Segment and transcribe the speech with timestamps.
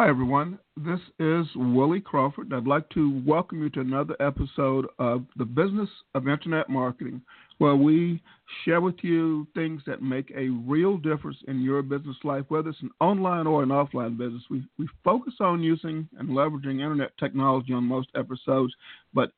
[0.00, 0.60] Hi, everyone.
[0.76, 2.52] This is Willie Crawford.
[2.52, 7.20] I'd like to welcome you to another episode of The Business of Internet Marketing,
[7.58, 8.22] where we
[8.64, 12.80] share with you things that make a real difference in your business life, whether it's
[12.80, 14.44] an online or an offline business.
[14.48, 18.72] We, we focus on using and leveraging Internet technology on most episodes,
[19.12, 19.32] but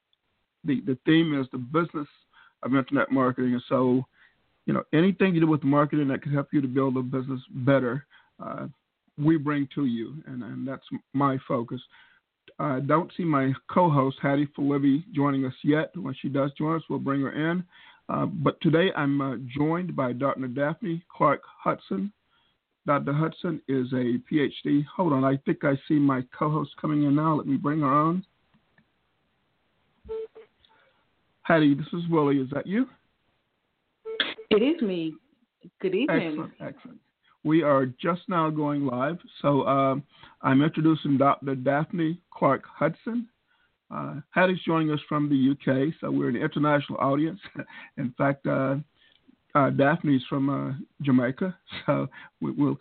[0.65, 2.09] the, the theme is the business
[2.63, 3.55] of Internet marketing.
[3.55, 4.05] And so,
[4.67, 7.41] you know, anything you do with marketing that can help you to build a business
[7.49, 8.05] better.
[8.39, 8.67] Uh,
[9.21, 11.81] we bring to you, and, and that's my focus.
[12.59, 15.97] I uh, don't see my co-host Hattie Felibi joining us yet.
[15.97, 17.65] When she does join us, we'll bring her in.
[18.09, 20.49] Uh, but today I'm uh, joined by Dr.
[20.49, 22.13] Daphne Clark Hudson.
[22.87, 23.13] Dr.
[23.13, 24.85] Hudson is a PhD.
[24.97, 27.37] Hold on, I think I see my co-host coming in now.
[27.37, 28.25] Let me bring her on.
[31.43, 32.39] Hattie, this is Willie.
[32.39, 32.87] Is that you?
[34.51, 35.15] It is me.
[35.81, 36.29] Good evening.
[36.29, 36.99] Excellent, excellent.
[37.43, 39.19] We are just now going live.
[39.41, 40.03] So um,
[40.43, 41.55] I'm introducing Dr.
[41.55, 43.29] Daphne Clark Hudson.
[43.91, 47.41] Uh, Hattie's joining us from the UK, so we're an international audience.
[47.97, 48.77] In fact, uh,
[49.55, 51.57] uh, Daphne's from uh, Jamaica,
[51.87, 52.09] so
[52.41, 52.79] we, will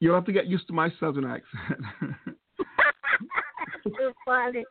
[0.00, 1.80] you'll have to get used to my southern accent.
[4.26, 4.64] funny.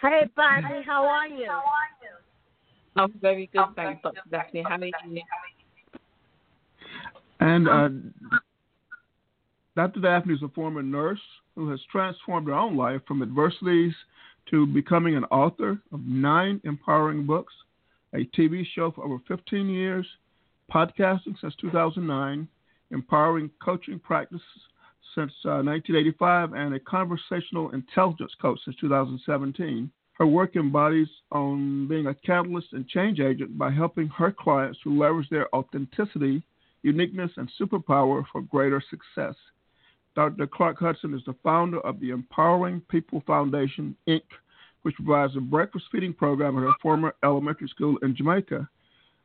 [0.00, 1.48] Hey, Bonnie, how are you?
[2.96, 4.20] I'm very good, thanks, Dr.
[4.30, 4.64] Daphne.
[4.66, 5.22] How are you?
[7.40, 7.88] And uh,
[9.76, 10.00] Dr.
[10.00, 11.20] Daphne is a former nurse
[11.54, 13.92] who has transformed her own life from adversities
[14.50, 17.52] to becoming an author of nine empowering books,
[18.14, 20.06] a TV show for over 15 years,
[20.72, 22.48] podcasting since 2009,
[22.90, 24.46] empowering coaching practices
[25.14, 29.90] since uh, 1985, and a conversational intelligence coach since 2017.
[30.12, 34.98] Her work embodies on being a catalyst and change agent by helping her clients to
[34.98, 36.42] leverage their authenticity
[36.86, 39.34] uniqueness, and superpower for greater success.
[40.14, 40.46] Dr.
[40.46, 44.22] Clark Hudson is the founder of the Empowering People Foundation, Inc.,
[44.82, 48.68] which provides a breakfast feeding program at her former elementary school in Jamaica.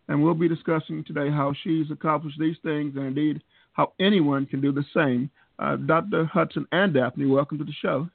[0.08, 3.42] And we'll be discussing today how she's accomplished these things and indeed
[3.74, 5.30] how anyone can do the same.
[5.60, 6.26] Uh, Dr.
[6.26, 8.10] Hudson and Daphne, welcome to the show.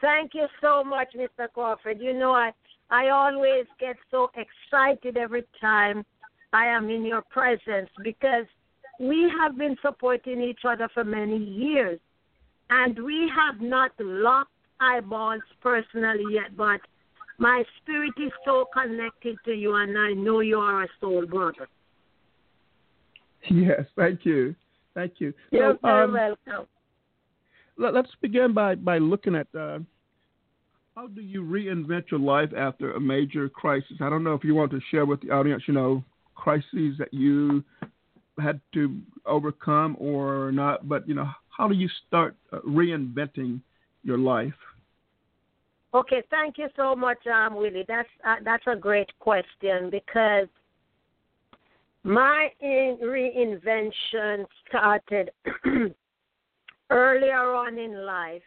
[0.00, 1.48] Thank you so much, Mr.
[1.52, 2.00] Crawford.
[2.00, 2.52] You know, I,
[2.90, 6.04] I always get so excited every time
[6.52, 8.46] I am in your presence because
[8.98, 12.00] we have been supporting each other for many years
[12.70, 16.80] and we have not locked eyeballs personally yet, but
[17.38, 21.68] my spirit is so connected to you and I know you are a soul brother.
[23.50, 24.54] Yes, thank you.
[24.94, 25.32] Thank you.
[25.50, 26.66] You're so, very um, welcome.
[27.78, 29.80] Let, us begin by, by looking at uh,
[30.96, 33.98] how do you reinvent your life after a major crisis?
[34.00, 36.02] I don't know if you want to share with the audience, you know,
[36.36, 37.64] crises that you
[38.38, 43.60] had to overcome or not, but you know, how do you start uh, reinventing
[44.04, 44.54] your life?
[45.94, 47.84] Okay, thank you so much, um, Willie.
[47.88, 50.48] That's uh, that's a great question because
[52.04, 55.30] my in- reinvention started
[56.90, 58.42] earlier on in life.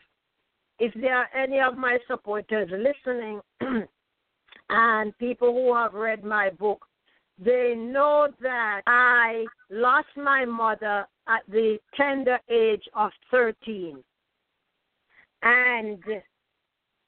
[0.78, 3.42] If there are any of my supporters listening
[4.70, 6.86] and people who have read my book,
[7.44, 14.04] they know that I lost my mother at the tender age of 13.
[15.42, 16.04] And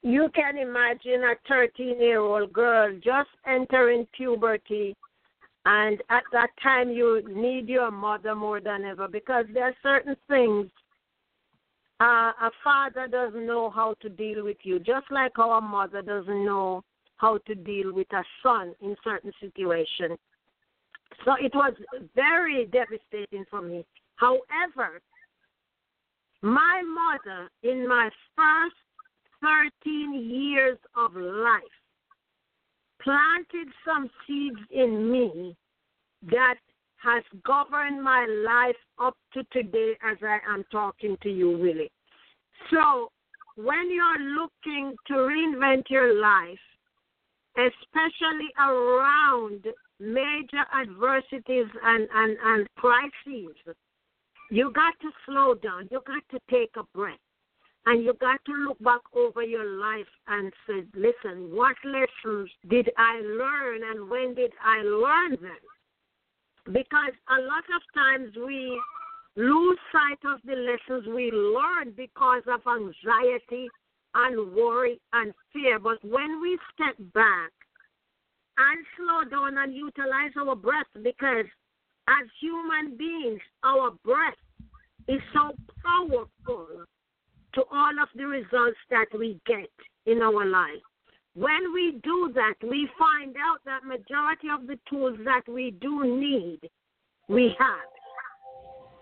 [0.02, 4.96] you can imagine a 13 year old girl just entering puberty.
[5.64, 10.16] And at that time, you need your mother more than ever because there are certain
[10.28, 10.68] things
[12.00, 16.44] uh, a father doesn't know how to deal with you, just like our mother doesn't
[16.44, 16.82] know
[17.22, 20.18] how to deal with a son in certain situations.
[21.24, 21.72] So it was
[22.16, 23.84] very devastating for me.
[24.16, 25.00] However,
[26.42, 28.74] my mother, in my first
[29.40, 31.62] 13 years of life,
[33.00, 35.56] planted some seeds in me
[36.28, 36.56] that
[36.96, 41.92] has governed my life up to today as I am talking to you, Willie.
[42.70, 43.10] So,
[43.56, 46.58] when you're looking to reinvent your life,
[47.56, 49.66] especially around
[50.00, 53.56] major adversities and, and, and crises,
[54.50, 55.88] you got to slow down.
[55.90, 57.18] You got to take a breath.
[57.84, 62.88] And you got to look back over your life and say, listen, what lessons did
[62.96, 65.62] I learn and when did I learn them?
[66.66, 68.80] Because a lot of times we
[69.36, 73.68] lose sight of the lessons we learned because of anxiety
[74.14, 75.78] and worry and fear.
[75.78, 77.52] But when we step back
[78.58, 81.46] and slow down and utilize our breath because
[82.08, 84.34] as human beings, our breath
[85.08, 86.84] is so powerful
[87.54, 89.70] to all of the results that we get
[90.06, 90.82] in our life.
[91.34, 96.04] When we do that, we find out that majority of the tools that we do
[96.04, 96.60] need,
[97.28, 97.92] we have.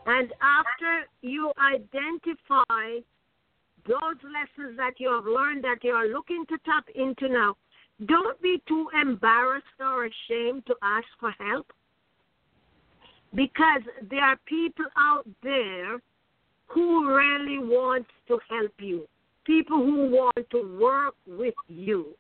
[0.07, 3.01] And after you identify
[3.87, 7.57] those lessons that you have learned that you are looking to tap into now,
[8.07, 11.67] don't be too embarrassed or ashamed to ask for help.
[13.35, 15.99] Because there are people out there
[16.67, 19.07] who really want to help you,
[19.45, 22.15] people who want to work with you.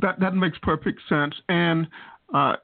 [0.00, 1.88] That that makes perfect sense, and
[2.32, 2.54] uh,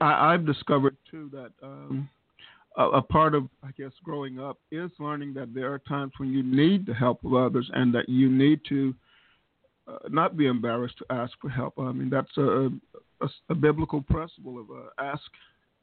[0.00, 2.08] I, have discovered too that um,
[2.78, 6.32] a, a, part of I guess growing up is learning that there are times when
[6.32, 8.94] you need the help of others, and that you need to
[9.86, 11.74] uh, not be embarrassed to ask for help.
[11.78, 12.70] I mean that's a
[13.20, 15.22] a, a biblical principle of uh, ask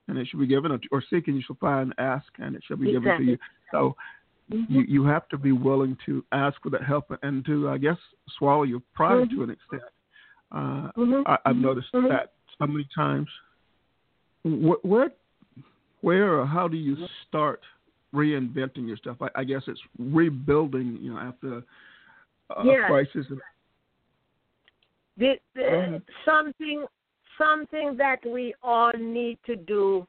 [0.07, 2.77] and it shall be given, or seek and you shall find, ask and it shall
[2.77, 3.09] be exactly.
[3.09, 3.38] given to you.
[3.71, 3.95] So
[4.51, 4.74] mm-hmm.
[4.74, 7.97] you you have to be willing to ask for that help and to I guess
[8.38, 9.38] swallow your pride mm-hmm.
[9.38, 9.92] to an extent.
[10.51, 11.21] Uh, mm-hmm.
[11.25, 12.09] I, have noticed mm-hmm.
[12.09, 13.27] that so many times.
[14.44, 15.09] Where, where,
[16.13, 16.96] or how do you
[17.28, 17.62] start
[18.13, 19.18] reinventing your stuff?
[19.22, 21.63] I, I guess it's rebuilding, you know, after
[22.56, 22.81] a yes.
[22.88, 23.25] crisis.
[25.18, 26.86] The, the, something
[27.38, 30.07] something that we all need to do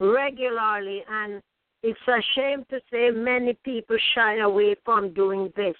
[0.00, 1.42] regularly, and
[1.82, 5.74] it's a shame to say many people shy away from doing this.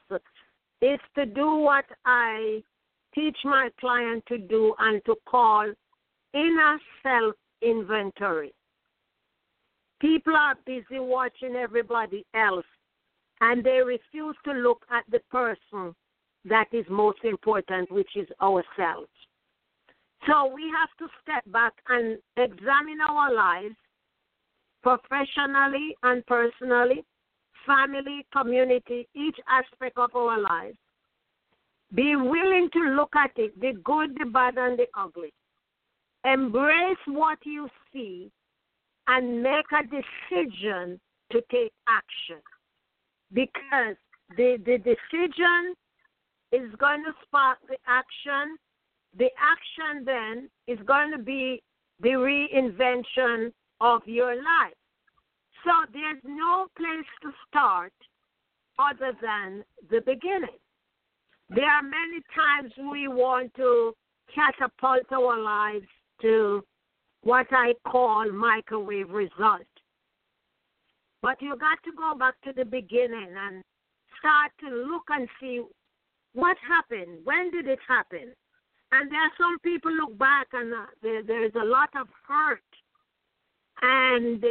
[0.81, 2.63] It's to do what I
[3.15, 5.73] teach my client to do and to call
[6.35, 8.53] inner self inventory.
[10.03, 12.67] People are busy watching everybody else
[13.41, 15.95] and they refuse to look at the person
[16.45, 19.09] that is most important, which is ourselves.
[20.27, 23.77] So we have to step back and examine our lives
[24.83, 27.05] professionally and personally,
[27.65, 30.77] family, community, each aspect of our lives.
[31.95, 35.33] Be willing to look at it the good, the bad, and the ugly.
[36.25, 38.33] Embrace what you see
[39.09, 41.01] and make a decision
[41.31, 42.43] to take action.
[43.33, 43.97] Because
[44.37, 45.75] the, the decision
[46.53, 48.57] is going to spark the action
[49.17, 51.63] the action then is going to be
[52.01, 54.75] the reinvention of your life.
[55.65, 57.93] So there's no place to start
[58.79, 60.59] other than the beginning.
[61.51, 63.93] There are many times we want to
[64.35, 65.87] catapult our lives
[66.23, 66.65] to
[67.23, 69.67] what I call microwave result.
[71.23, 73.63] But you got to go back to the beginning and
[74.19, 75.63] start to look and see
[76.35, 77.19] what happened.
[77.25, 78.33] When did it happen?
[78.91, 82.61] And there are some people look back and uh, there, there's a lot of hurt,
[83.81, 84.45] and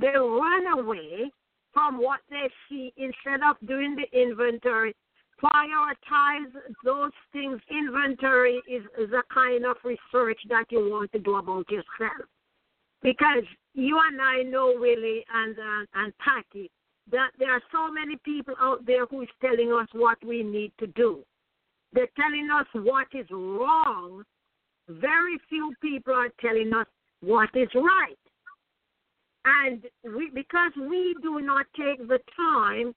[0.00, 1.30] they run away
[1.72, 4.94] from what they see instead of doing the inventory.
[5.42, 6.50] Prioritize
[6.84, 7.60] those things.
[7.70, 12.26] Inventory is, the kind of research that you want to do about yourself.
[13.02, 13.44] Because
[13.74, 16.70] you and I know, Willie and, uh, and Patty,
[17.10, 20.72] that there are so many people out there who is telling us what we need
[20.80, 21.22] to do.
[21.92, 24.24] They're telling us what is wrong.
[24.88, 26.86] Very few people are telling us
[27.20, 28.18] what is right.
[29.44, 32.94] And we, because we do not take the time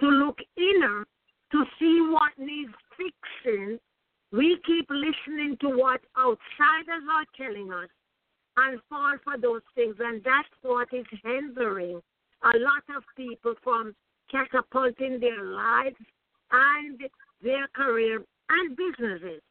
[0.00, 1.04] to look inner
[1.52, 3.78] to see what needs fixing,
[4.32, 7.88] we keep listening to what outsiders are telling us
[8.56, 9.96] and fall for those things.
[9.98, 12.00] And that's what is hindering
[12.42, 13.94] a lot of people from
[14.30, 15.96] catapulting their lives
[16.52, 17.00] and
[17.42, 19.42] their career and businesses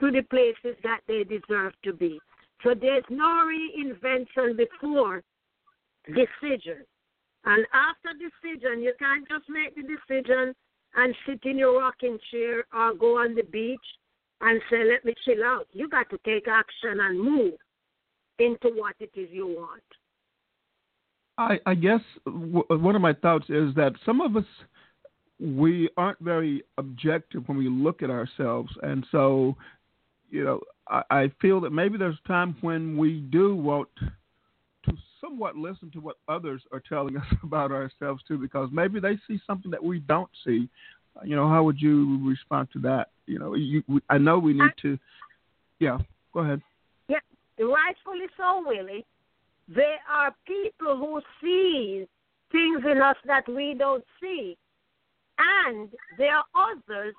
[0.00, 2.18] to the places that they deserve to be.
[2.62, 5.22] So there's no reinvention before
[6.06, 6.84] decision.
[7.44, 10.54] And after decision, you can't just make the decision
[10.96, 13.78] and sit in your rocking chair or go on the beach
[14.40, 15.66] and say, let me chill out.
[15.72, 17.54] You got to take action and move
[18.38, 19.82] into what it is you want.
[21.38, 24.44] I, I guess w- one of my thoughts is that some of us
[25.38, 29.54] we aren't very objective when we look at ourselves, and so
[30.30, 33.88] you know I, I feel that maybe there's a time when we do want
[34.86, 39.18] to somewhat listen to what others are telling us about ourselves too, because maybe they
[39.26, 40.68] see something that we don't see.
[41.24, 43.08] You know, how would you respond to that?
[43.26, 44.98] You know, you, we, I know we need to.
[45.78, 45.98] Yeah,
[46.32, 46.60] go ahead.
[47.08, 47.18] Yeah,
[47.58, 49.04] rightfully so, Willie.
[49.68, 52.06] There are people who see
[52.52, 54.56] things in us that we don't see.
[55.38, 57.14] And there are others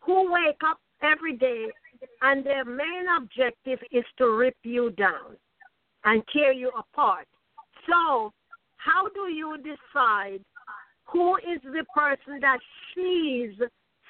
[0.00, 1.66] who wake up every day
[2.22, 5.36] and their main objective is to rip you down
[6.06, 7.26] and tear you apart.
[7.86, 8.32] So,
[8.76, 10.40] how do you decide
[11.04, 12.58] who is the person that
[12.94, 13.54] sees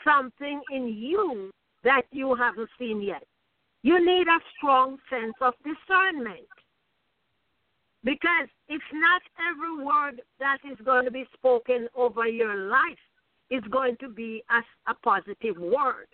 [0.05, 1.51] something in you
[1.83, 3.25] that you haven't seen yet?
[3.83, 6.47] You need a strong sense of discernment.
[8.05, 13.03] Because it's not every word that is going to be spoken over your life
[13.51, 16.07] is going to be a, a positive word.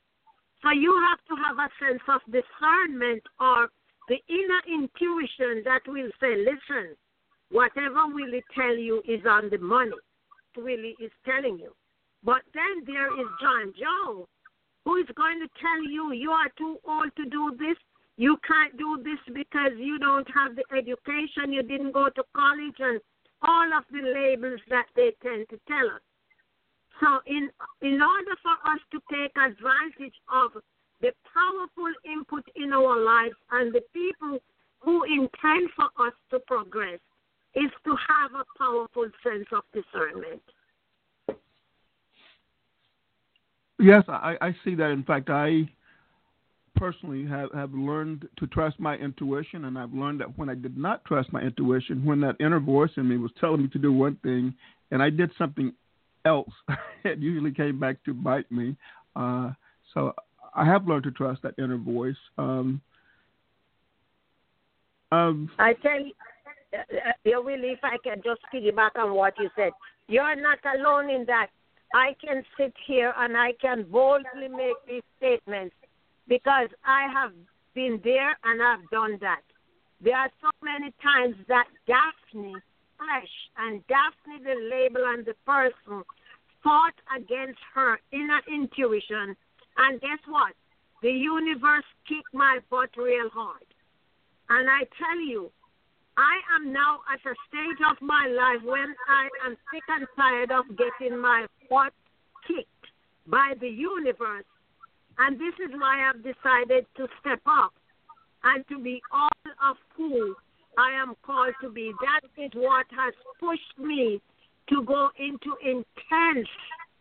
[0.63, 3.69] So you have to have a sense of discernment or
[4.13, 6.93] the inner intuition that will say, listen,
[7.51, 9.97] whatever Willie tell you is on the money.
[10.55, 11.73] Willie is telling you.
[12.23, 14.29] But then there is John Joe,
[14.85, 17.79] who is going to tell you you are too old to do this.
[18.19, 22.77] You can't do this because you don't have the education, you didn't go to college,
[22.81, 23.01] and
[23.41, 26.05] all of the labels that they tend to tell us.
[27.01, 27.49] So, in
[27.81, 30.53] in order for us to take advantage of
[31.03, 34.39] the powerful input in our lives and the people
[34.81, 36.99] who intend for us to progress,
[37.55, 40.41] is to have a powerful sense of discernment.
[43.79, 44.91] Yes, I, I see that.
[44.91, 45.69] In fact, I
[46.77, 50.77] personally have, have learned to trust my intuition, and I've learned that when I did
[50.77, 53.93] not trust my intuition, when that inner voice in me was telling me to do
[53.93, 54.55] one thing,
[54.91, 55.73] and I did something
[56.25, 56.51] else,
[57.05, 58.77] it usually came back to bite me.
[59.15, 59.51] Uh,
[59.93, 60.15] so
[60.55, 62.17] I have learned to trust that inner voice.
[62.39, 62.81] Um,
[65.11, 66.13] um, I tell you,
[66.75, 69.73] uh, Willie, if I can just piggyback on what you said,
[70.09, 71.49] you're not alone in that.
[71.95, 75.75] I can sit here and I can boldly make these statements
[76.27, 77.33] because I have
[77.75, 79.43] been there and I've done that.
[80.01, 82.55] There are so many times that Daphne
[82.97, 86.03] flesh and Daphne the label and the person
[86.63, 89.37] fought against her inner intuition
[89.79, 90.53] and guess what?
[91.03, 93.67] The universe kicked my butt real hard.
[94.49, 95.51] And I tell you,
[96.17, 100.53] I am now at a stage of my life when I am sick and tired
[100.53, 101.93] of getting my butt
[102.47, 102.69] kicked
[103.27, 104.45] by the universe.
[105.19, 107.73] And this is why I've decided to step up
[108.45, 110.35] and to be all of who
[110.79, 111.93] I am called to be.
[112.01, 114.21] That is what has pushed me
[114.69, 116.49] to go into intense,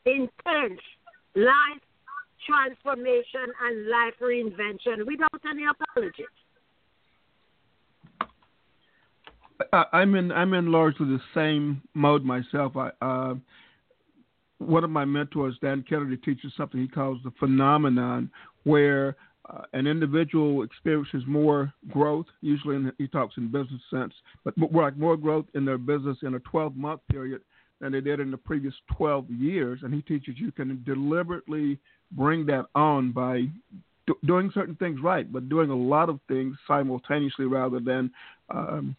[0.06, 0.82] intense
[1.36, 1.82] life
[2.46, 6.26] transformation and life reinvention without any apologies.
[9.94, 12.74] I'm in I'm in largely the same mode myself.
[12.76, 13.36] I, uh,
[14.58, 18.30] one of my mentors, Dan Kennedy, teaches something he calls the phenomenon,
[18.64, 19.16] where
[19.50, 22.28] uh, an individual experiences more growth.
[22.42, 26.18] Usually, in, he talks in business sense, but more like more growth in their business
[26.24, 27.42] in a 12 month period
[27.80, 29.80] than they did in the previous 12 years.
[29.84, 31.80] And he teaches you can deliberately
[32.12, 33.44] bring that on by
[34.08, 38.12] do, doing certain things right, but doing a lot of things simultaneously rather than
[38.50, 38.96] um,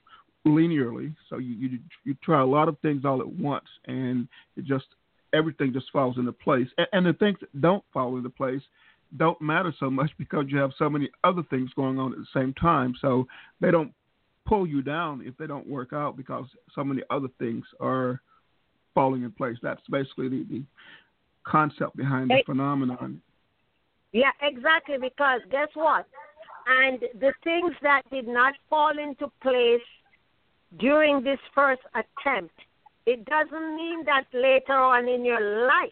[0.47, 1.15] linearly.
[1.29, 4.87] So you, you you try a lot of things all at once, and it just
[5.33, 6.69] everything just falls into place.
[6.79, 8.63] And, and the things that don't fall into place
[9.19, 12.27] don't matter so much because you have so many other things going on at the
[12.35, 12.95] same time.
[13.01, 13.27] So
[13.61, 13.93] they don't
[14.47, 18.21] pull you down if they don't work out because so many other things are
[18.95, 19.57] falling in place.
[19.63, 20.63] That's basically the, the
[21.45, 23.21] concept behind the phenomenon.
[24.13, 24.97] Yeah, exactly.
[25.01, 26.07] Because guess what?
[26.67, 29.81] And the things that did not fall into place
[30.79, 32.55] during this first attempt,
[33.07, 35.91] it doesn't mean that later on in your life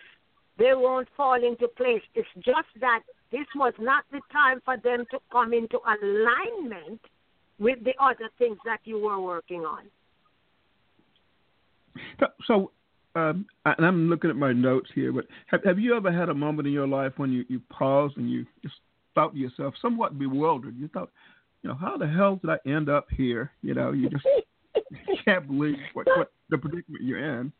[0.58, 2.02] they won't fall into place.
[2.14, 3.00] It's just that
[3.32, 7.00] this was not the time for them to come into alignment
[7.58, 9.84] with the other things that you were working on.
[12.46, 12.72] So,
[13.14, 16.34] um, and I'm looking at my notes here, but have, have you ever had a
[16.34, 18.74] moment in your life when you, you paused and you just
[19.14, 20.76] thought to yourself, somewhat bewildered?
[20.76, 21.10] You thought,
[21.62, 23.50] you know, how the hell did I end up here?
[23.62, 24.24] You know, you just
[25.24, 27.52] can't believe what, what the predicament you're in.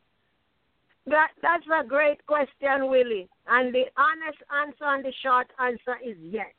[1.07, 3.29] That that's a great question, Willie.
[3.49, 6.53] And the honest answer and the short answer is yes.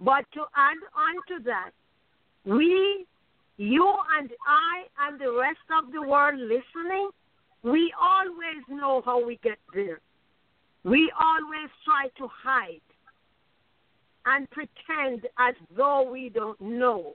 [0.00, 1.70] But to add on to that,
[2.44, 3.06] we,
[3.56, 7.10] you and I and the rest of the world listening,
[7.62, 10.00] we always know how we get there.
[10.84, 12.80] We always try to hide
[14.26, 17.14] and pretend as though we don't know.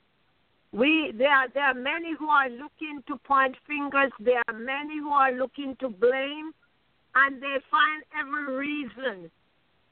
[0.71, 4.11] We there are, there are many who are looking to point fingers.
[4.19, 6.51] There are many who are looking to blame,
[7.15, 9.31] and they find every reason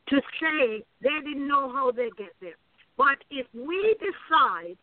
[0.07, 2.57] to say they didn't know how they get there.
[2.97, 4.77] But if we decide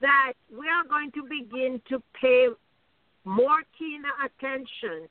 [0.00, 2.48] that we are going to begin to pay
[3.24, 5.08] more keener attention,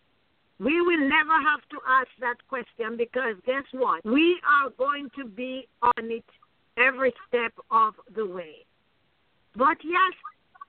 [0.60, 4.06] we will never have to ask that question because guess what?
[4.06, 6.26] We are going to be on it
[6.78, 8.66] every step of the way.
[9.56, 10.14] But yes,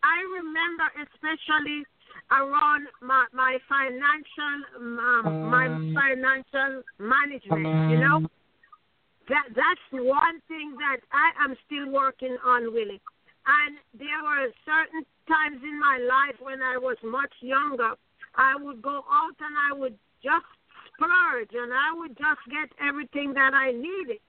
[0.02, 1.84] I remember especially
[2.30, 7.90] around my my financial um, my financial management.
[7.90, 8.28] You know,
[9.28, 13.00] that that's one thing that I am still working on, Willie.
[13.46, 17.94] And there were certain times in my life when I was much younger,
[18.34, 20.46] I would go out and I would just
[20.94, 24.20] splurge and I would just get everything that I needed.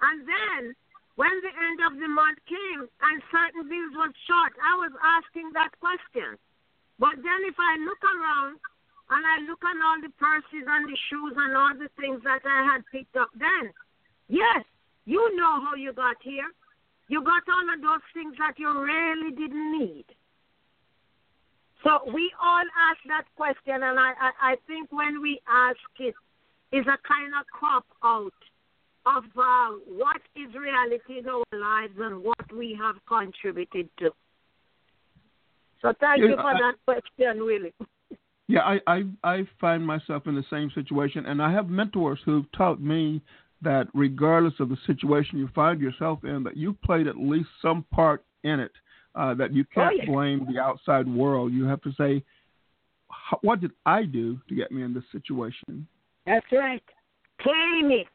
[0.00, 0.74] And then
[1.16, 5.54] when the end of the month came and certain bills were short, I was asking
[5.54, 6.38] that question.
[6.98, 8.58] But then if I look around
[9.10, 12.42] and I look at all the purses and the shoes and all the things that
[12.46, 13.70] I had picked up then,
[14.28, 14.64] yes,
[15.04, 16.48] you know how you got here.
[17.08, 20.06] You got all of those things that you really didn't need.
[21.84, 26.14] So we all ask that question, and I, I, I think when we ask it,
[26.72, 28.32] is a kind of crop out
[29.06, 34.10] of uh, what is reality in our lives and what we have contributed to.
[35.82, 37.74] So thank yeah, you for I, that question, Willie.
[38.46, 42.44] Yeah, I, I I find myself in the same situation, and I have mentors who've
[42.52, 43.22] taught me
[43.62, 47.86] that regardless of the situation you find yourself in, that you played at least some
[47.90, 48.72] part in it.
[49.14, 50.12] Uh, that you oh, can't oh, yeah.
[50.12, 51.52] blame the outside world.
[51.52, 52.24] You have to say,
[53.42, 55.86] what did I do to get me in this situation?
[56.26, 56.82] That's right.
[57.40, 58.08] Claim it.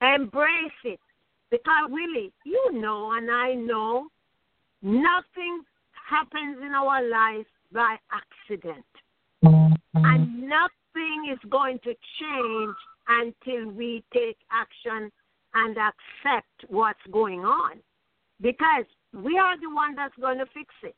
[0.00, 1.00] Embrace it.
[1.50, 4.06] Because really, you know and I know
[4.82, 5.62] nothing
[6.08, 8.84] happens in our life by accident.
[9.42, 12.76] And nothing is going to change
[13.08, 15.10] until we take action
[15.54, 17.78] and accept what's going on.
[18.40, 20.94] Because we are the one that's going to fix it.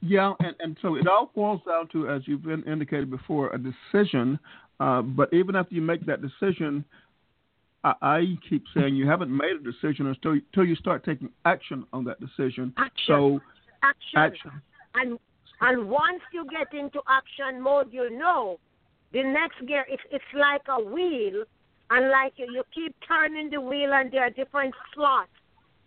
[0.00, 3.58] Yeah, and, and so it all boils down to, as you've been indicated before, a
[3.58, 4.38] decision
[4.82, 6.84] uh, but even after you make that decision,
[7.84, 11.84] I, I, keep saying you haven't made a decision until, until you start taking action
[11.92, 12.72] on that decision.
[12.76, 13.04] Action.
[13.06, 13.40] So,
[13.84, 14.16] action.
[14.16, 14.50] action.
[14.94, 15.18] And
[15.60, 18.58] and once you get into action mode, you know
[19.12, 19.86] the next gear.
[19.88, 21.44] It's it's like a wheel,
[21.90, 25.30] and like you, you keep turning the wheel, and there are different slots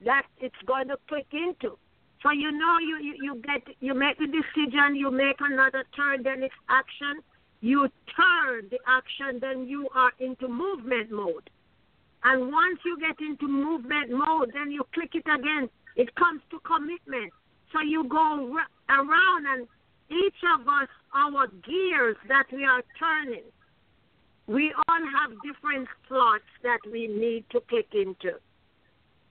[0.06, 1.78] that it's going to click into.
[2.24, 6.24] So you know you, you, you get you make the decision, you make another turn,
[6.24, 7.22] then it's action
[7.66, 11.50] you turn the action, then you are into movement mode.
[12.24, 15.68] And once you get into movement mode, then you click it again.
[15.96, 17.34] It comes to commitment.
[17.74, 18.56] So you go
[18.90, 19.68] around, and
[20.12, 23.46] each of us, our gears that we are turning,
[24.46, 28.38] we all have different slots that we need to click into.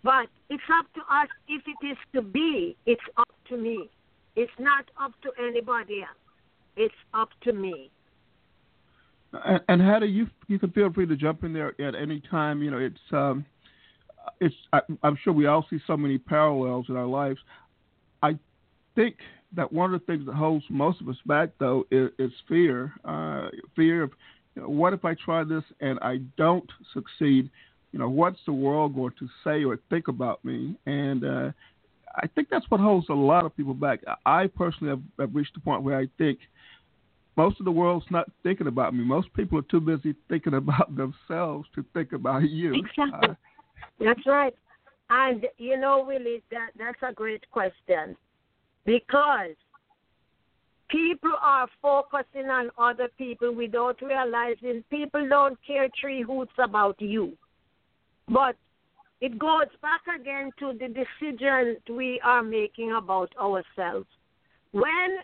[0.04, 3.90] But it's up to us if it is to be, it's up to me.
[4.36, 6.18] It's not up to anybody else.
[6.76, 7.90] It's up to me.
[9.32, 12.62] And, and Hattie, you you can feel free to jump in there at any time.
[12.62, 13.46] You know, it's um,
[14.40, 17.40] it's I, I'm sure we all see so many parallels in our lives.
[18.22, 18.38] I
[18.94, 19.16] think
[19.56, 22.92] that one of the things that holds most of us back, though, is, is fear.
[23.04, 24.10] Uh, fear of
[24.54, 27.50] you know, what if I try this and I don't succeed?
[27.94, 30.74] You know, what's the world going to say or think about me?
[30.84, 31.52] And uh,
[32.16, 34.00] I think that's what holds a lot of people back.
[34.26, 36.40] I personally have, have reached the point where I think
[37.36, 39.04] most of the world's not thinking about me.
[39.04, 42.74] Most people are too busy thinking about themselves to think about you.
[42.74, 43.28] Exactly.
[43.30, 43.34] Uh,
[44.00, 44.56] that's right.
[45.10, 48.16] And you know, Willie, that that's a great question
[48.84, 49.54] because
[50.88, 57.36] people are focusing on other people without realizing people don't care three hoots about you.
[58.28, 58.56] But
[59.20, 64.06] it goes back again to the decision we are making about ourselves.
[64.72, 65.18] When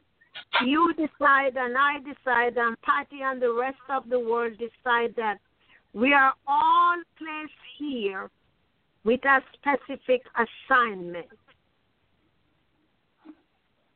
[0.64, 5.38] you decide and I decide and Patty and the rest of the world decide that
[5.92, 8.30] we are all placed here
[9.04, 11.26] with a specific assignment.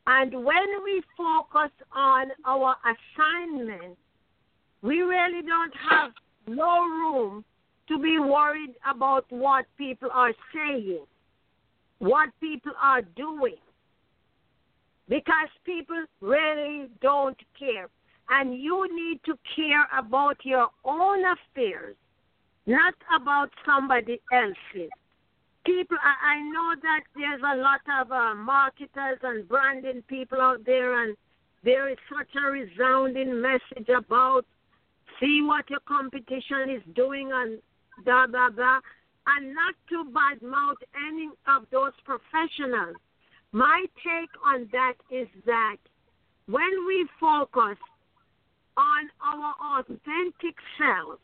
[0.06, 3.96] And when we focus on our assignment,
[4.82, 6.10] we really don't have
[6.46, 7.44] no room
[7.88, 11.04] to be worried about what people are saying,
[11.98, 13.56] what people are doing
[15.08, 17.88] because people really don't care.
[18.30, 21.96] And you need to care about your own affairs,
[22.66, 24.90] not about somebody else's.
[25.66, 31.04] People, I, know that there's a lot of uh, marketers and branding people out there,
[31.04, 31.16] and
[31.64, 34.44] there is such a resounding message about
[35.20, 37.60] see what your competition is doing and
[38.04, 38.80] blah, blah, blah,
[39.26, 42.96] and not to badmouth any of those professionals
[43.54, 45.76] my take on that is that
[46.46, 47.78] when we focus
[48.76, 51.22] on our authentic selves,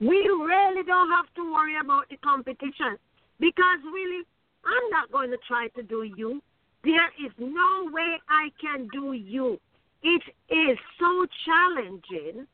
[0.00, 2.96] we really don't have to worry about the competition
[3.38, 4.24] because really,
[4.64, 6.40] I'm not going to try to do you.
[6.82, 9.60] There is no way I can do you.
[10.02, 12.46] It is so challenging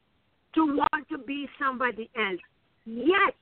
[0.57, 2.40] to want to be somebody else.
[2.85, 3.37] Yet,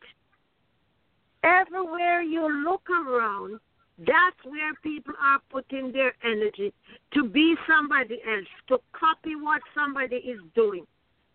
[1.42, 3.60] everywhere you look around,
[3.98, 6.72] that's where people are putting their energy
[7.14, 10.86] to be somebody else, to copy what somebody is doing,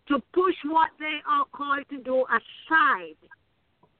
[0.08, 3.16] to push what they are called to do aside,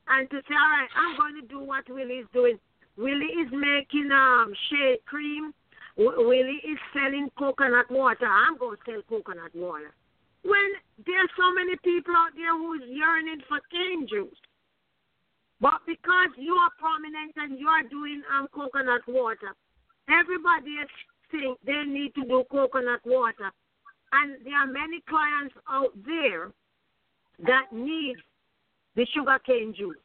[0.08, 2.58] and to say, all right, I'm going to do what Willie is doing.
[2.96, 5.52] Willie is making um shade cream.
[5.96, 8.26] Willie is selling coconut water.
[8.26, 9.94] I'm going to sell coconut water.
[10.46, 10.68] When
[11.04, 13.58] there's so many people out there who's yearning for
[14.08, 14.38] juice.
[15.60, 19.56] But because you are prominent and you are doing um, coconut water,
[20.08, 20.90] everybody else
[21.30, 23.50] think they need to do coconut water.
[24.12, 26.52] And there are many clients out there
[27.44, 28.16] that need
[28.94, 29.96] the sugar cane juice.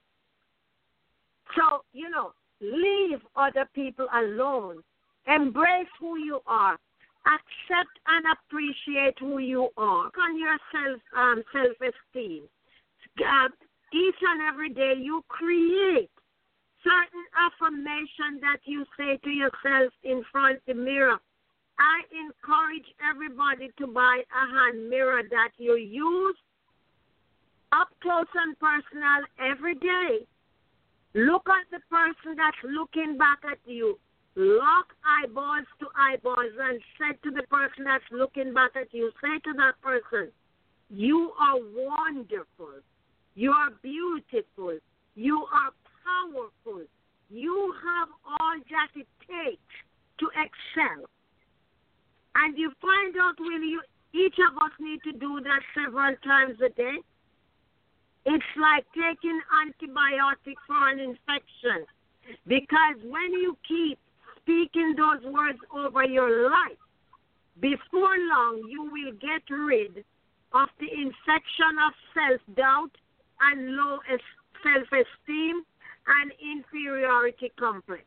[1.55, 4.83] So, you know, leave other people alone.
[5.27, 6.77] Embrace who you are.
[7.25, 10.09] Accept and appreciate who you are.
[10.09, 12.43] On your self um, self esteem.
[13.19, 13.49] Uh,
[13.93, 16.09] each and every day you create
[16.83, 21.17] certain affirmation that you say to yourself in front of the mirror.
[21.77, 26.35] I encourage everybody to buy a hand mirror that you use
[27.71, 30.25] up close and personal every day.
[31.13, 33.97] Look at the person that's looking back at you.
[34.35, 39.39] Lock eyeballs to eyeballs and say to the person that's looking back at you, say
[39.43, 40.31] to that person,
[40.89, 42.79] You are wonderful.
[43.35, 44.79] You are beautiful.
[45.15, 45.71] You are
[46.03, 46.85] powerful.
[47.29, 49.75] You have all that it takes
[50.19, 51.05] to excel.
[52.35, 53.81] And you find out when you
[54.13, 56.99] each of us need to do that several times a day.
[58.25, 61.87] It's like taking antibiotics for an infection.
[62.45, 63.97] Because when you keep
[64.41, 66.77] speaking those words over your life,
[67.59, 70.03] before long you will get rid
[70.53, 72.91] of the infection of self doubt
[73.41, 73.99] and low
[74.63, 75.63] self esteem
[76.07, 78.03] and inferiority complex.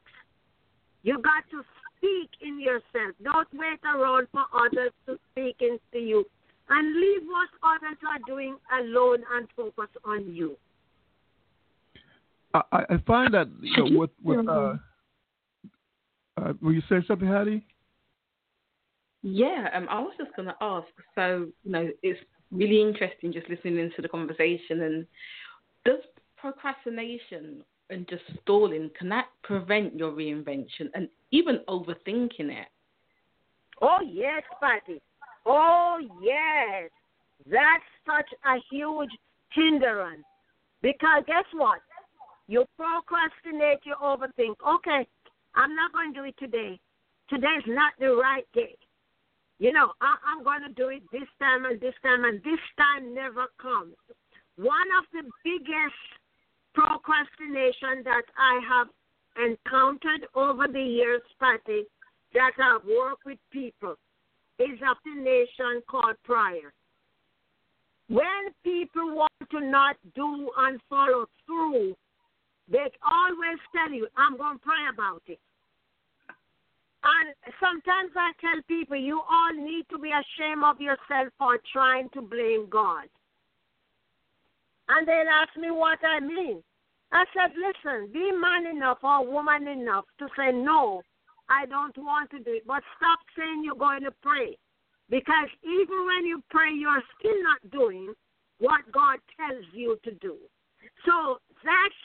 [1.02, 1.62] You got to
[1.96, 3.14] speak in yourself.
[3.22, 6.24] Don't wait around for others to speak into you.
[6.70, 10.56] And leave what others are doing alone and focus on you.
[12.54, 14.74] I, I find that you know, with with uh,
[16.36, 17.64] uh, will you say something, Hattie?
[19.22, 20.88] Yeah, um, I was just going to ask.
[21.14, 22.20] So, you know, it's
[22.52, 24.82] really interesting just listening into the conversation.
[24.82, 25.06] And
[25.84, 26.00] does
[26.36, 32.68] procrastination and just stalling can that prevent your reinvention and even overthinking it?
[33.80, 35.00] Oh yes, Patty.
[35.46, 36.90] Oh yes,
[37.46, 39.10] that's such a huge
[39.52, 40.24] hindrance.
[40.82, 41.80] Because guess what?
[42.46, 44.54] You procrastinate, you overthink.
[44.76, 45.06] Okay,
[45.54, 46.78] I'm not going to do it today.
[47.28, 48.76] Today is not the right day.
[49.58, 52.60] You know, I, I'm going to do it this time and this time, and this
[52.76, 53.94] time never comes.
[54.56, 56.04] One of the biggest
[56.74, 58.88] procrastination that I have
[59.36, 61.84] encountered over the years, Patty,
[62.34, 63.94] that I've worked with people,
[64.58, 66.72] is a nation called prior.
[68.08, 71.96] When people want to not do and follow through,
[72.68, 75.38] they always tell you, I'm going to pray about it.
[77.04, 82.08] And sometimes I tell people, you all need to be ashamed of yourself for trying
[82.14, 83.04] to blame God.
[84.88, 86.62] And they'll ask me what I mean.
[87.12, 91.02] I said, listen, be man enough or woman enough to say, no,
[91.48, 92.66] I don't want to do it.
[92.66, 94.56] But stop saying you're going to pray.
[95.10, 98.14] Because even when you pray, you're still not doing
[98.58, 100.36] what God tells you to do.
[101.04, 102.00] So that's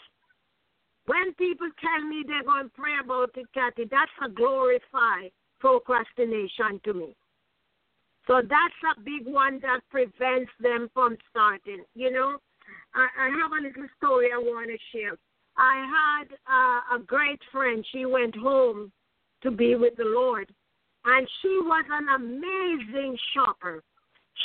[1.10, 6.80] when people tell me they're going to pray about it, Kathy, that's a glorified procrastination
[6.86, 7.16] to me.
[8.28, 11.84] So that's a big one that prevents them from starting.
[11.96, 12.38] You know,
[12.94, 15.18] I, I have a little story I want to share.
[15.58, 17.84] I had uh, a great friend.
[17.92, 18.92] She went home
[19.42, 20.54] to be with the Lord,
[21.06, 23.82] and she was an amazing shopper.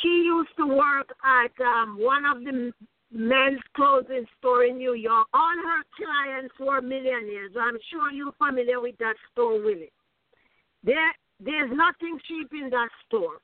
[0.00, 2.72] She used to work at um, one of the
[3.14, 5.28] men's clothing store in New York.
[5.32, 7.52] All her clients were millionaires.
[7.58, 9.92] I'm sure you're familiar with that store, Willie.
[10.82, 13.38] There, there's nothing cheap in that store.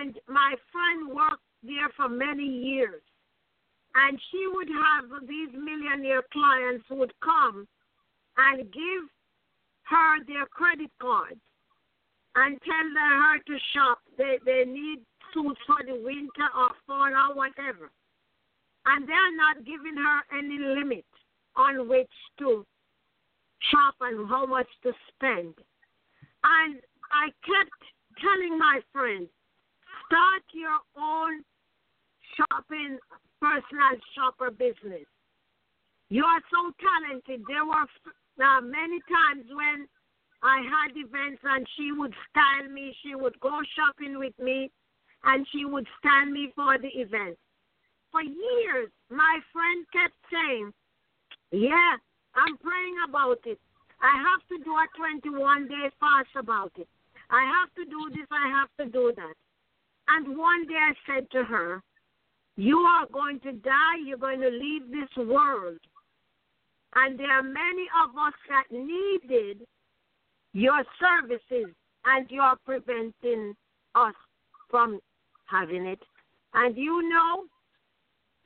[0.00, 3.02] And my friend worked there for many years.
[3.94, 7.66] And she would have these millionaire clients would come
[8.36, 9.04] and give
[9.90, 11.40] her their credit cards
[12.36, 13.98] and tell her to shop.
[14.16, 15.00] They they need
[15.34, 17.90] suits for the winter or fall or whatever
[18.88, 21.04] and they're not giving her any limit
[21.56, 22.64] on which to
[23.70, 25.54] shop and how much to spend.
[26.44, 26.80] And
[27.12, 27.80] I kept
[28.22, 29.28] telling my friends,
[30.06, 31.42] start your own
[32.36, 32.98] shopping,
[33.40, 35.04] personal shopper business.
[36.08, 37.44] You are so talented.
[37.46, 39.86] There were uh, many times when
[40.42, 42.96] I had events and she would style me.
[43.04, 44.70] She would go shopping with me
[45.24, 47.36] and she would stand me for the event.
[48.10, 50.72] For years, my friend kept saying,
[51.52, 51.96] Yeah,
[52.34, 53.58] I'm praying about it.
[54.00, 56.88] I have to do a 21 day fast about it.
[57.30, 59.34] I have to do this, I have to do that.
[60.08, 61.82] And one day I said to her,
[62.56, 65.78] You are going to die, you're going to leave this world.
[66.94, 69.66] And there are many of us that needed
[70.54, 71.74] your services,
[72.06, 73.54] and you're preventing
[73.94, 74.14] us
[74.70, 74.98] from
[75.44, 76.00] having it.
[76.54, 77.44] And you know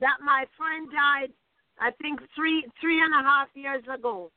[0.03, 1.33] that my friend died,
[1.81, 4.31] I think three three and a half years ago,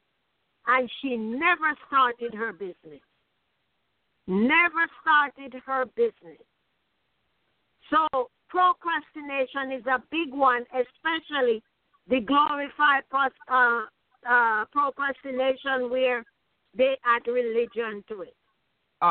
[0.68, 3.04] and she never started her business.
[4.28, 6.42] Never started her business.
[7.90, 11.62] So procrastination is a big one, especially
[12.10, 13.82] the glorified uh,
[14.28, 16.24] uh, procrastination where
[16.78, 18.36] they add religion to it.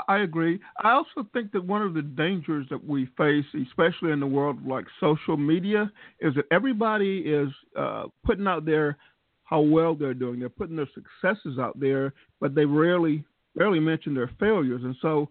[0.08, 0.60] I, agree.
[0.82, 4.66] I also think that one of the dangers that we face, especially in the world
[4.66, 8.96] like social media, is that everybody is uh, putting out there
[9.44, 10.40] how well they're doing.
[10.40, 13.24] They're putting their successes out there, but they rarely
[13.56, 14.82] rarely mention their failures.
[14.82, 15.28] And so,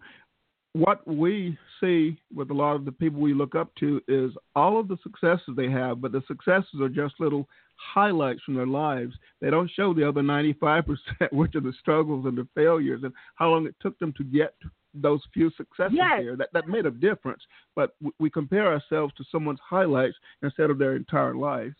[0.73, 4.79] what we see with a lot of the people we look up to is all
[4.79, 7.47] of the successes they have, but the successes are just little
[7.93, 9.13] highlights from their lives.
[9.41, 10.97] They don't show the other 95%,
[11.31, 14.55] which are the struggles and the failures and how long it took them to get
[14.93, 16.21] those few successes yes.
[16.21, 16.35] there.
[16.35, 17.41] That, that made a difference.
[17.75, 21.73] But we compare ourselves to someone's highlights instead of their entire life.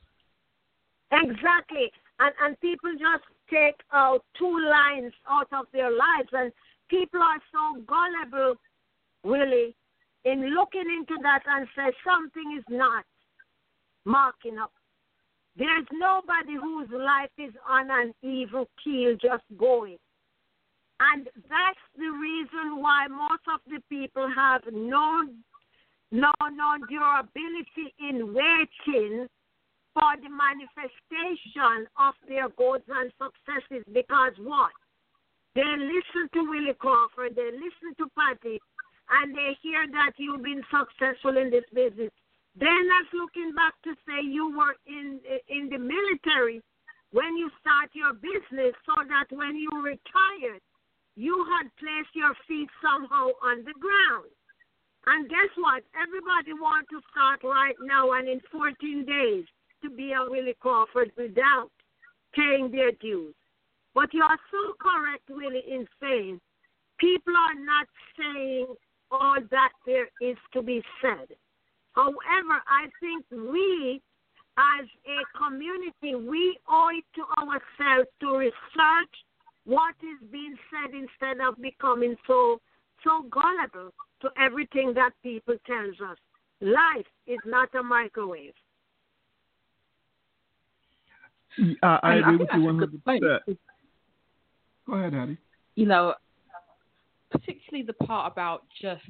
[1.12, 1.92] Exactly.
[2.20, 6.30] And, and people just take out two lines out of their lives.
[6.32, 6.52] And
[6.90, 8.56] people are so gullible,
[9.24, 9.76] really,
[10.26, 13.04] in looking into that and say something is not
[14.06, 14.72] marking up
[15.56, 19.98] there's nobody whose life is on an evil keel just going.
[21.00, 25.24] And that's the reason why most of the people have no,
[26.12, 29.28] no, no durability in waiting
[29.94, 33.86] for the manifestation of their goals and successes.
[33.94, 34.72] Because what?
[35.56, 38.60] They listen to Willie Crawford, they listen to Patty,
[39.22, 42.10] and they hear that you've been successful in this business.
[42.56, 46.62] Then that's looking back to say you were in in the military
[47.12, 50.62] when you start your business, so that when you retired,
[51.16, 54.34] you had placed your feet somehow on the ground.
[55.06, 55.84] And guess what?
[55.94, 59.46] Everybody wants to start right now and in 14 days
[59.84, 61.70] to be a Willie Crawford without
[62.34, 63.36] paying their dues.
[63.94, 66.40] But you are so correct, Willie, in saying
[67.00, 67.88] people are not
[68.18, 68.68] saying
[69.12, 71.36] all that there is to be said.
[71.94, 74.02] However, I think we,
[74.58, 79.14] as a community, we owe it to ourselves to research
[79.66, 82.60] what is being said instead of becoming so
[83.04, 86.18] so gullible to everything that people tells us.
[86.62, 88.54] Life is not a microwave.
[91.60, 93.24] Uh, I, agree with you one hundred percent.
[94.88, 95.38] Go ahead, Addie.
[95.76, 96.16] You know,
[97.30, 99.04] particularly the part about just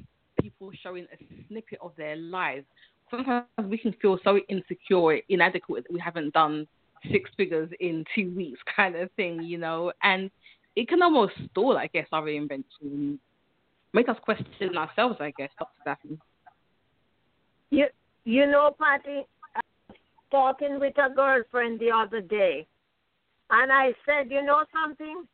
[0.44, 2.66] people showing a snippet of their lives,
[3.10, 6.66] sometimes we can feel so insecure, inadequate that we haven't done
[7.10, 9.90] six figures in two weeks, kind of thing, you know.
[10.02, 10.30] And
[10.76, 13.18] it can almost stall, I guess, our reinvention,
[13.94, 15.80] make us question ourselves, I guess, Dr.
[15.86, 16.18] Daphne.
[17.70, 17.86] You,
[18.24, 19.22] you know, Patty,
[19.56, 19.96] I was
[20.30, 22.66] talking with a girlfriend the other day,
[23.50, 25.24] and I said, you know something?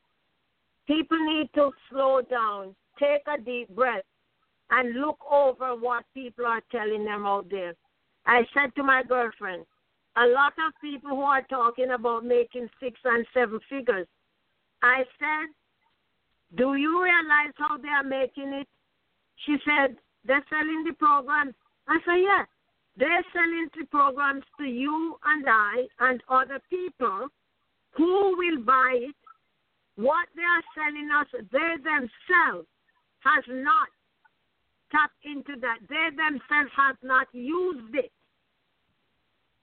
[0.86, 4.04] People need to slow down, take a deep breath,
[4.70, 7.74] and look over what people are telling them out there.
[8.26, 9.64] I said to my girlfriend,
[10.16, 14.06] a lot of people who are talking about making six and seven figures,
[14.82, 15.48] I said,
[16.56, 18.68] do you realize how they are making it?
[19.46, 21.54] She said, they're selling the programs.
[21.88, 22.44] I said, yeah,
[22.96, 27.28] they're selling the programs to you and I and other people
[27.92, 29.14] who will buy it.
[29.96, 32.68] What they are selling us, they themselves
[33.20, 33.88] has not
[34.90, 35.78] tap into that.
[35.88, 38.12] They themselves have not used it.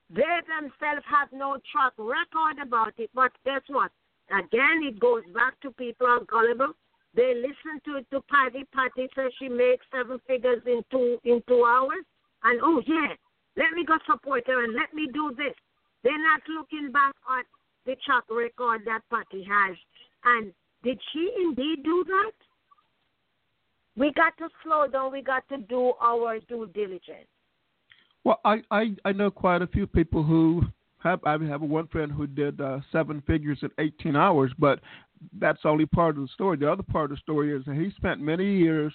[0.10, 3.10] They themselves have no track record about it.
[3.14, 3.92] But guess what?
[4.32, 6.74] Again, it goes back to people are gullible.
[7.14, 8.64] They listen to it to Patty.
[8.74, 12.06] Patty says she makes seven figures in two in two hours.
[12.44, 13.16] And oh yeah,
[13.56, 15.56] let me go support her and let me do this.
[16.04, 17.46] They're not looking back at
[17.86, 19.76] the track record that Patty has.
[20.26, 22.32] And did she indeed do that?
[23.98, 25.12] We got to slow down.
[25.12, 27.28] We got to do our due diligence.
[28.24, 30.64] Well, I I, I know quite a few people who
[31.00, 31.20] have.
[31.26, 34.80] I have one friend who did uh, seven figures in 18 hours, but
[35.40, 36.58] that's only part of the story.
[36.58, 38.94] The other part of the story is that he spent many years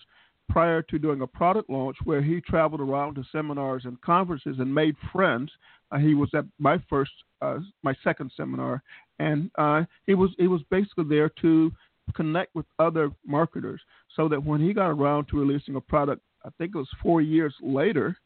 [0.49, 4.73] prior to doing a product launch where he traveled around to seminars and conferences and
[4.73, 5.51] made friends.
[5.91, 8.83] Uh, he was at my first, uh, my second seminar,
[9.19, 11.73] and uh, he was he was basically there to
[12.15, 13.81] connect with other marketers
[14.17, 17.21] so that when he got around to releasing a product, I think it was four
[17.21, 18.17] years later,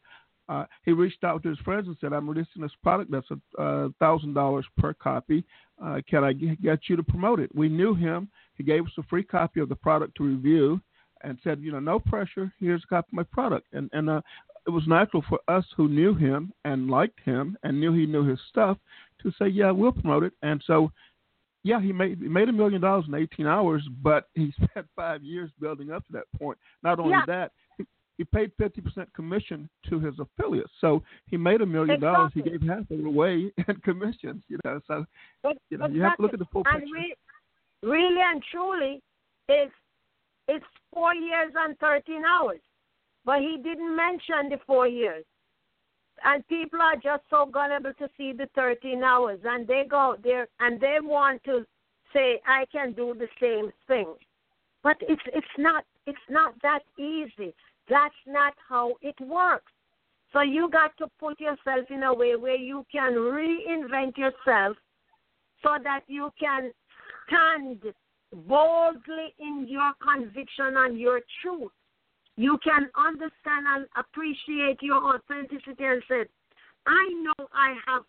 [0.49, 3.89] uh, he reached out to his friends and said, "I'm releasing this product that's a
[3.99, 5.43] thousand dollars per copy.
[5.83, 8.29] Uh, can I get you to promote it?" We knew him.
[8.55, 10.81] He gave us a free copy of the product to review,
[11.23, 12.53] and said, "You know, no pressure.
[12.59, 14.21] Here's a copy of my product." And and uh,
[14.65, 18.23] it was natural for us who knew him and liked him and knew he knew
[18.25, 18.77] his stuff
[19.21, 20.91] to say, "Yeah, we'll promote it." And so
[21.63, 25.23] yeah, he made he made a million dollars in 18 hours, but he spent five
[25.23, 26.57] years building up to that point.
[26.83, 27.23] Not only yeah.
[27.27, 27.85] that, he,
[28.17, 32.31] he paid 50% commission to his affiliates, so he made a million dollars.
[32.33, 34.43] He gave half of it away in commissions.
[34.47, 35.05] You know, so
[35.43, 36.93] but, you know you have to look at the full and picture.
[36.93, 37.15] Re-
[37.83, 39.01] really and truly,
[39.49, 39.73] it's
[40.47, 42.61] it's four years and 13 hours,
[43.25, 45.25] but he didn't mention the four years
[46.23, 50.47] and people are just so gullible to see the 13 hours and they go there
[50.59, 51.65] and they want to
[52.13, 54.13] say i can do the same thing.
[54.83, 57.53] But it's it's not it's not that easy.
[57.89, 59.71] That's not how it works.
[60.33, 64.77] So you got to put yourself in a way where you can reinvent yourself
[65.63, 66.71] so that you can
[67.27, 67.81] stand
[68.47, 71.71] boldly in your conviction and your truth
[72.37, 76.23] you can understand and appreciate your authenticity and say,
[76.85, 78.03] I know I have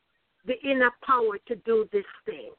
[0.46, 2.50] the inner power to do this thing.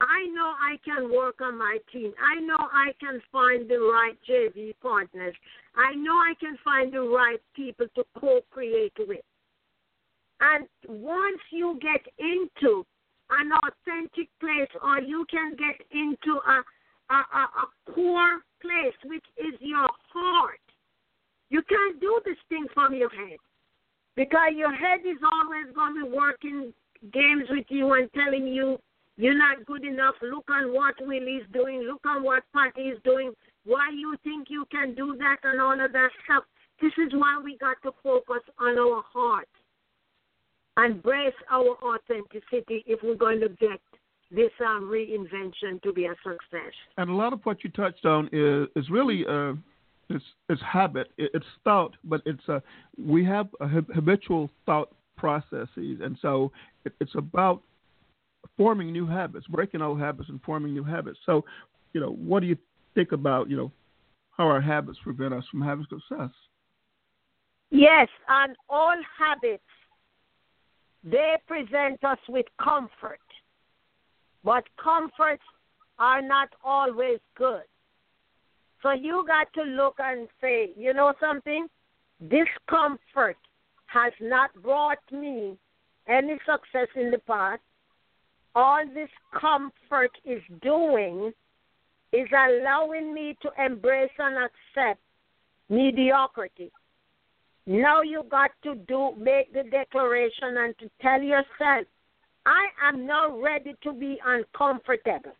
[0.00, 2.12] I know I can work on my team.
[2.20, 5.34] I know I can find the right JV partners.
[5.76, 9.20] I know I can find the right people to co create with.
[10.40, 12.86] And once you get into
[13.30, 16.62] an authentic place or you can get into a,
[17.10, 20.60] a, a, a core place, which is your heart,
[21.50, 23.38] you can't do this thing from your head
[24.16, 26.72] because your head is always going to be working
[27.12, 28.78] games with you and telling you
[29.16, 30.14] you're not good enough.
[30.22, 31.82] Look on what Willie's doing.
[31.82, 33.32] Look on what Patty is doing.
[33.66, 36.44] Why you think you can do that and all of that stuff.
[36.80, 39.48] This is why we got to focus on our heart
[40.78, 43.80] and brace our authenticity if we're going to get
[44.30, 46.72] this um, reinvention to be a success.
[46.96, 49.52] And a lot of what you touched on is is really uh,
[50.10, 52.62] it's it's habit, it's thought, but it's a
[52.98, 56.52] we have a habitual thought processes, and so
[56.84, 57.62] it, it's about
[58.56, 61.18] forming new habits, breaking old habits, and forming new habits.
[61.26, 61.44] So,
[61.92, 62.56] you know, what do you
[62.94, 63.72] think about you know
[64.36, 66.30] how our habits prevent us from having success?
[67.70, 69.62] Yes, and all habits
[71.04, 73.20] they present us with comfort,
[74.44, 75.42] but comforts
[75.98, 77.62] are not always good.
[78.82, 81.66] So you got to look and say, you know something?
[82.22, 83.36] Discomfort
[83.86, 85.56] has not brought me
[86.08, 87.60] any success in the past.
[88.54, 91.32] All this comfort is doing
[92.12, 95.00] is allowing me to embrace and accept
[95.68, 96.72] mediocrity.
[97.66, 101.86] Now you got to do make the declaration and to tell yourself,
[102.46, 105.36] I am now ready to be uncomfortable.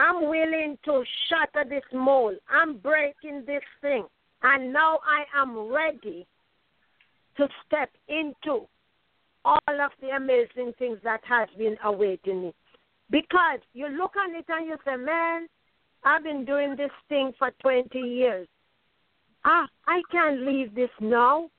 [0.00, 2.36] I'm willing to shatter this mold.
[2.50, 4.06] I'm breaking this thing.
[4.42, 6.26] And now I am ready
[7.36, 8.66] to step into
[9.44, 12.54] all of the amazing things that has been awaiting me.
[13.10, 15.46] Because you look on it and you say, man,
[16.02, 18.48] I've been doing this thing for 20 years.
[19.44, 21.50] Ah, I can't leave this now.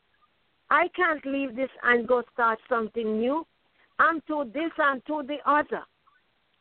[0.72, 3.46] I can't leave this and go start something new.
[4.00, 5.84] I'm to this, I'm to the other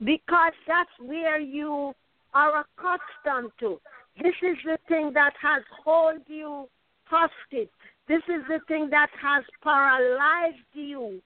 [0.04, 1.92] because that's where you
[2.34, 3.80] are accustomed to.
[4.22, 6.68] This is the thing that has held you
[7.04, 7.68] hostage.
[8.08, 11.20] This is the thing that has paralyzed you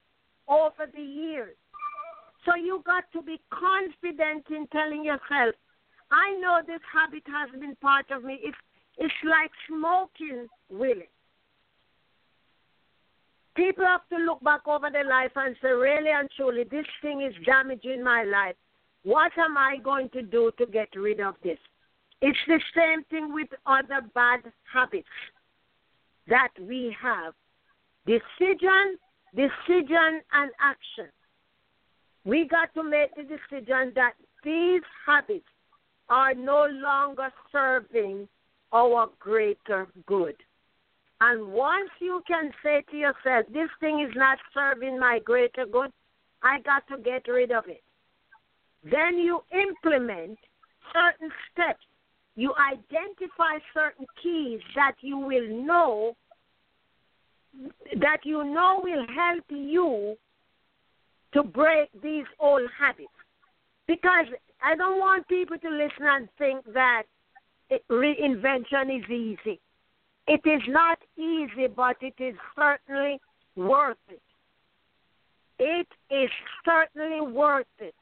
[0.47, 1.55] over the years.
[2.45, 5.55] So you got to be confident in telling yourself,
[6.11, 8.39] I know this habit has been part of me.
[8.43, 8.57] It's
[8.97, 11.09] it's like smoking, really.
[13.55, 17.21] People have to look back over their life and say, really and truly, this thing
[17.21, 18.55] is damaging my life.
[19.05, 21.59] What am I going to do to get rid of this?
[22.21, 24.39] It's the same thing with other bad
[24.73, 25.07] habits
[26.27, 27.35] that we have.
[28.07, 28.97] Decision,
[29.35, 31.11] decision, and action.
[32.23, 35.45] We got to make the decision that these habits
[36.09, 38.27] are no longer serving
[38.73, 40.35] our greater good.
[41.21, 45.91] And once you can say to yourself, this thing is not serving my greater good,
[46.41, 47.83] I got to get rid of it.
[48.89, 50.37] Then you implement
[50.93, 51.83] certain steps.
[52.35, 56.15] You identify certain keys that you will know
[57.99, 60.15] that you know will help you
[61.33, 63.09] to break these old habits.
[63.87, 64.25] Because
[64.61, 67.03] I don't want people to listen and think that
[67.89, 69.59] reinvention is easy.
[70.27, 73.19] It is not easy, but it is certainly
[73.55, 74.21] worth it.
[75.57, 76.29] It is
[76.65, 77.95] certainly worth it,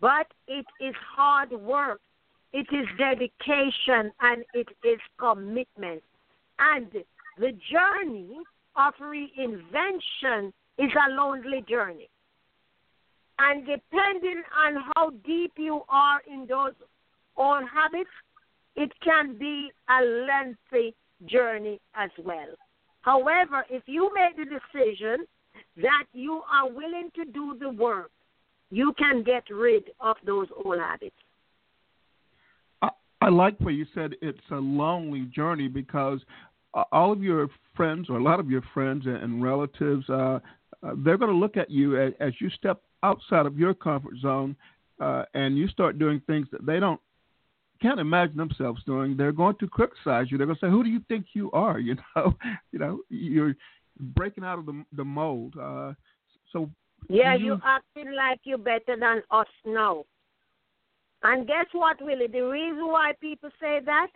[0.00, 2.00] but it is hard work.
[2.52, 6.02] It is dedication and it is commitment.
[6.58, 6.90] And
[7.38, 8.38] the journey
[8.76, 12.08] of reinvention is a lonely journey.
[13.38, 16.74] And depending on how deep you are in those
[17.36, 18.10] old habits,
[18.76, 20.94] it can be a lengthy
[21.26, 22.48] journey as well.
[23.02, 25.26] However, if you make the decision
[25.76, 28.10] that you are willing to do the work,
[28.70, 31.16] you can get rid of those old habits.
[32.82, 32.90] I,
[33.20, 36.20] I like what you said it's a lonely journey because
[36.92, 40.38] all of your friends, or a lot of your friends and relatives, uh,
[40.82, 44.14] uh, they're going to look at you as, as, you step outside of your comfort
[44.22, 44.56] zone
[45.00, 47.00] uh, and you start doing things that they don't
[47.82, 49.16] can't imagine themselves doing.
[49.16, 50.36] They're going to criticize you.
[50.36, 52.34] They're going to say, "Who do you think you are?" You know,
[52.72, 53.54] you know, you're
[53.98, 55.54] breaking out of the the mold.
[55.60, 55.94] Uh,
[56.52, 56.70] so
[57.08, 60.04] yeah, you, you acting like you're better than us now.
[61.22, 62.28] And guess what, Willie?
[62.28, 64.08] The reason why people say that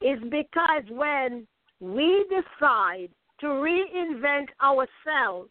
[0.00, 1.46] is because when
[1.80, 3.08] we decide
[3.40, 5.50] to reinvent ourselves,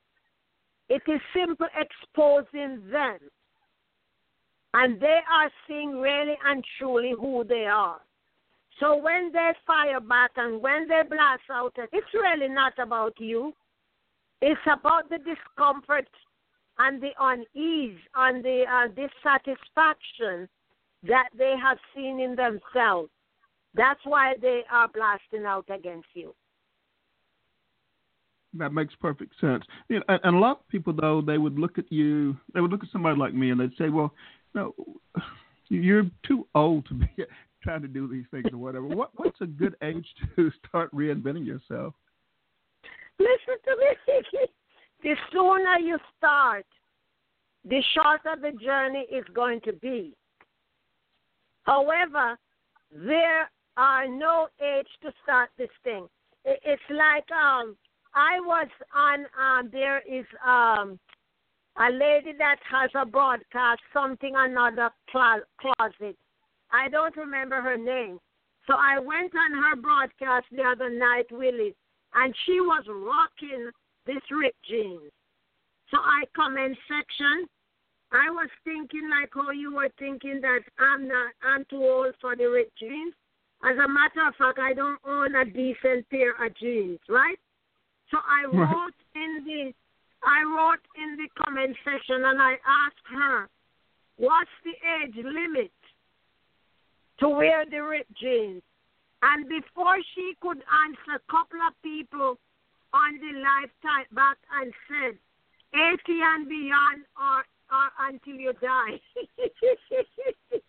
[0.90, 3.20] it is simply exposing them
[4.74, 8.00] and they are seeing really and truly who they are.
[8.80, 13.54] So when they fire back and when they blast out, it's really not about you.
[14.42, 16.08] It's about the discomfort
[16.80, 20.48] and the unease and the uh, dissatisfaction
[21.04, 23.10] that they have seen in themselves.
[23.74, 26.34] That's why they are blasting out against you.
[28.54, 29.64] That makes perfect sense.
[29.90, 32.62] You know, and, and a lot of people, though, they would look at you, they
[32.62, 34.14] would look at somebody like me and they'd say, well,
[34.56, 34.74] no,
[35.70, 37.10] you're too old to be
[37.64, 38.86] trying to do these things or whatever.
[38.88, 41.94] What what's a good age to start reinventing yourself?
[43.20, 44.48] Listen to me.
[45.04, 46.66] the sooner you start,
[47.66, 50.14] the shorter the journey is going to be.
[51.64, 52.38] However,
[52.92, 56.08] there are no age to start this thing.
[56.46, 57.76] It's like um,
[58.16, 59.26] I was on.
[59.40, 60.98] Um, there is um,
[61.78, 66.16] a lady that has a broadcast, something another closet.
[66.72, 68.20] I don't remember her name.
[68.66, 71.76] So I went on her broadcast the other night, Willie,
[72.16, 73.70] and she was rocking
[74.08, 75.12] this ripped jeans.
[75.92, 77.48] So I comment section.
[78.12, 82.36] I was thinking like how you were thinking that I'm not I'm too old for
[82.36, 83.14] the ripped jeans.
[83.64, 87.40] As a matter of fact, I don't own a decent pair of jeans, right?
[88.12, 89.74] So I wrote in the
[90.24, 93.50] I wrote in the comment section and I asked her,
[94.18, 95.72] what's the age limit
[97.20, 98.64] to wear the ripped jeans?
[99.22, 102.38] And before she could answer, a couple of people
[102.94, 105.18] on the live type back and said,
[105.74, 109.00] 80 and beyond or, or until you die.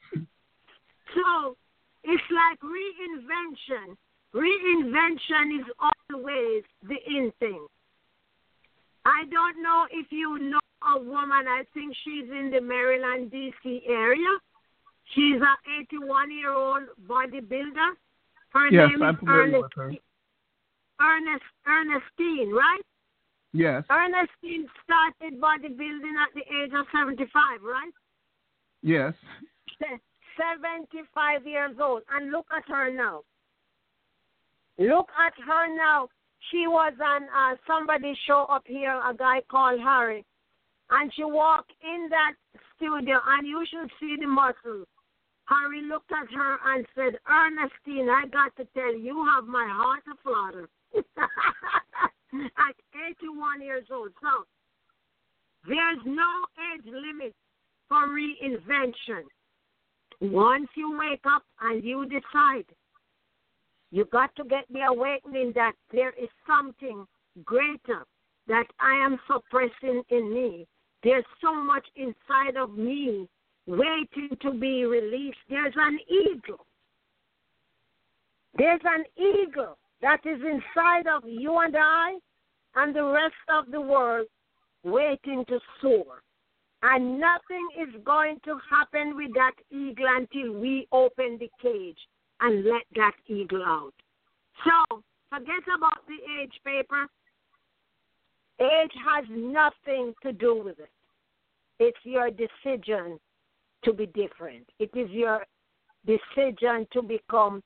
[1.14, 1.56] so
[2.04, 3.96] it's like reinvention.
[4.34, 7.66] Reinvention is always the in thing.
[9.04, 10.58] I don't know if you know
[10.94, 11.46] a woman.
[11.48, 13.82] I think she's in the Maryland, D.C.
[13.88, 14.38] area.
[15.14, 15.56] She's an
[15.88, 17.94] 81 year old bodybuilder.
[18.50, 19.92] Her yes, name I'm is familiar with her.
[21.00, 22.82] Ernest, Ernestine, right?
[23.52, 23.84] Yes.
[23.90, 27.28] Ernestine started bodybuilding at the age of 75,
[27.62, 27.92] right?
[28.82, 29.14] Yes.
[29.80, 32.02] 75 years old.
[32.10, 33.22] And look at her now.
[34.78, 36.08] Look at her now
[36.50, 40.24] she was on uh, somebody's show up here, a guy called Harry,
[40.90, 42.34] and she walked in that
[42.76, 44.86] studio, and you should see the muscles.
[45.48, 49.66] Harry looked at her and said, Ernestine, I got to tell you, you have my
[49.70, 50.68] heart of flutter.
[52.34, 52.76] At
[53.20, 54.10] 81 years old.
[54.20, 54.44] So,
[55.66, 56.44] there's no
[56.74, 57.34] age limit
[57.88, 59.24] for reinvention.
[60.20, 62.66] Once you wake up and you decide
[63.90, 67.06] you got to get the awakening that there is something
[67.44, 68.04] greater
[68.46, 70.66] that I am suppressing in me.
[71.02, 73.28] There's so much inside of me
[73.68, 75.38] waiting to be released.
[75.48, 76.64] There's an eagle.
[78.56, 82.14] There's an eagle that is inside of you and I
[82.76, 84.26] and the rest of the world
[84.84, 86.22] waiting to soar.
[86.82, 91.98] And nothing is going to happen with that eagle until we open the cage
[92.40, 93.92] and let that eagle out.
[94.64, 97.06] So forget about the age paper.
[98.60, 100.90] Age has nothing to do with it.
[101.80, 103.18] It's your decision
[103.84, 104.66] to be different.
[104.78, 105.44] It is your
[106.06, 107.62] decision to become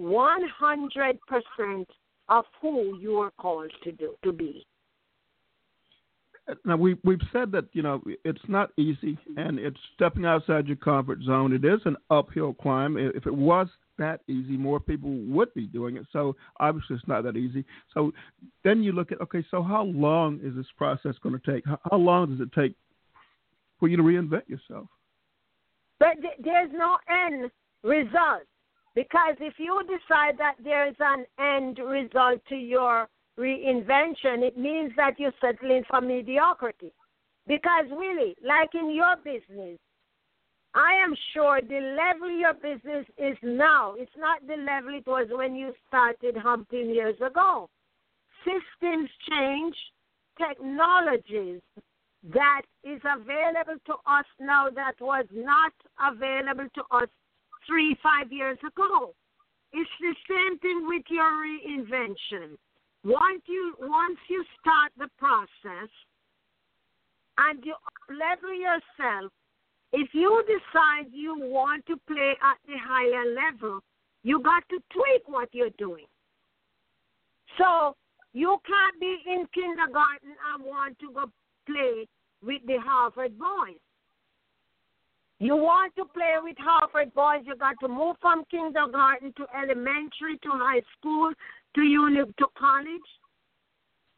[0.00, 1.86] 100%
[2.28, 4.66] of who you are called to do to be.
[6.64, 10.76] Now we we've said that you know it's not easy and it's stepping outside your
[10.76, 11.52] comfort zone.
[11.52, 12.96] It is an uphill climb.
[12.96, 16.06] If it was that easy, more people would be doing it.
[16.12, 17.64] So obviously it's not that easy.
[17.94, 18.12] So
[18.64, 21.64] then you look at okay, so how long is this process going to take?
[21.66, 22.74] How long does it take
[23.78, 24.88] for you to reinvent yourself?
[26.02, 27.48] But there's no end
[27.84, 28.42] result.
[28.96, 35.14] Because if you decide that there's an end result to your reinvention, it means that
[35.20, 36.92] you're settling for mediocrity.
[37.46, 39.78] Because really, like in your business,
[40.74, 45.28] I am sure the level your business is now, it's not the level it was
[45.30, 47.70] when you started Humping years ago.
[48.44, 49.76] Systems change,
[50.36, 51.60] technologies
[52.30, 57.08] that is available to us now that was not available to us
[57.66, 59.14] three, five years ago.
[59.72, 62.56] It's the same thing with your reinvention.
[63.04, 65.90] Once you once you start the process
[67.38, 67.74] and you
[68.08, 69.32] level yourself,
[69.92, 73.80] if you decide you want to play at the higher level,
[74.22, 76.06] you got to tweak what you're doing.
[77.58, 77.96] So
[78.32, 81.24] you can't be in kindergarten and want to go
[81.66, 82.06] play
[82.44, 83.80] with the Harvard boys.
[85.38, 90.38] You want to play with Harvard boys, you got to move from kindergarten to elementary
[90.42, 91.32] to high school
[91.74, 93.10] to uni to college.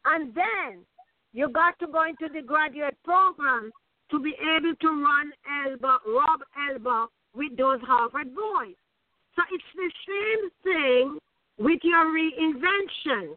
[0.05, 0.85] And then
[1.33, 3.71] you got to go into the graduate program
[4.11, 5.31] to be able to run
[5.65, 8.75] elbow, rub elbow with those Harvard boys.
[9.35, 11.17] So it's the same thing
[11.57, 13.35] with your reinvention.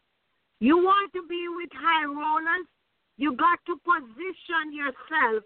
[0.61, 2.66] You want to be with high rollers,
[3.18, 5.42] you got to position yourself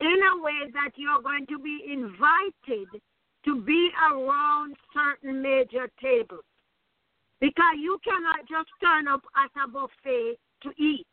[0.00, 2.90] in a way that you're going to be invited
[3.44, 6.44] to be around certain major tables.
[7.40, 11.06] Because you cannot just turn up at a buffet to eat.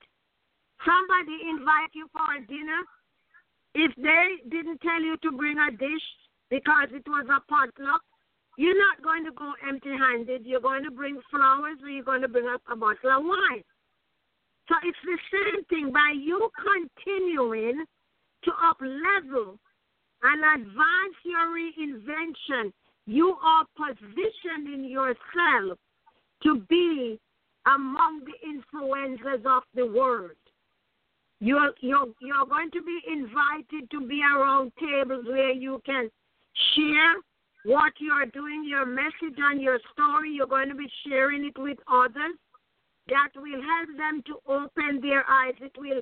[0.81, 2.81] Somebody invite you for a dinner.
[3.75, 6.07] If they didn't tell you to bring a dish
[6.49, 8.01] because it was a potluck,
[8.57, 10.45] you're not going to go empty handed.
[10.45, 13.63] You're going to bring flowers or you're going to bring up a bottle of wine.
[14.67, 17.85] So it's the same thing by you continuing
[18.43, 19.57] to up level
[20.23, 22.71] and advance your reinvention.
[23.05, 25.77] You are positioning yourself
[26.43, 27.19] to be
[27.65, 30.31] among the influencers of the world.
[31.39, 36.09] You're, you're, you're going to be invited to be around tables where you can
[36.75, 37.15] share
[37.65, 40.33] what you're doing, your message and your story.
[40.33, 42.37] You're going to be sharing it with others
[43.11, 45.55] that will help them to open their eyes.
[45.59, 46.01] It will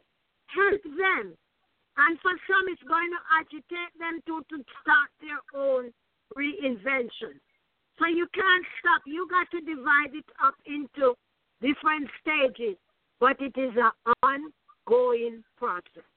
[0.54, 1.34] help them.
[1.98, 5.92] And for some, it's going to agitate them to, to start their own
[6.38, 7.42] reinvention.
[7.98, 9.02] So you can't stop.
[9.06, 11.18] You got to divide it up into
[11.62, 12.78] different stages,
[13.20, 13.92] but it is an
[14.88, 16.08] ongoing process.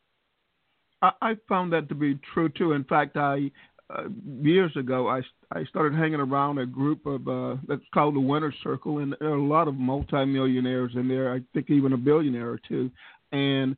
[1.01, 2.73] I, I found that to be true too.
[2.73, 3.51] In fact, I
[3.95, 4.05] uh,
[4.41, 5.21] years ago, I,
[5.53, 9.31] I started hanging around a group of uh, that's called the Winner Circle, and there
[9.31, 11.33] are a lot of multimillionaires in there.
[11.33, 12.91] I think even a billionaire or two,
[13.33, 13.77] and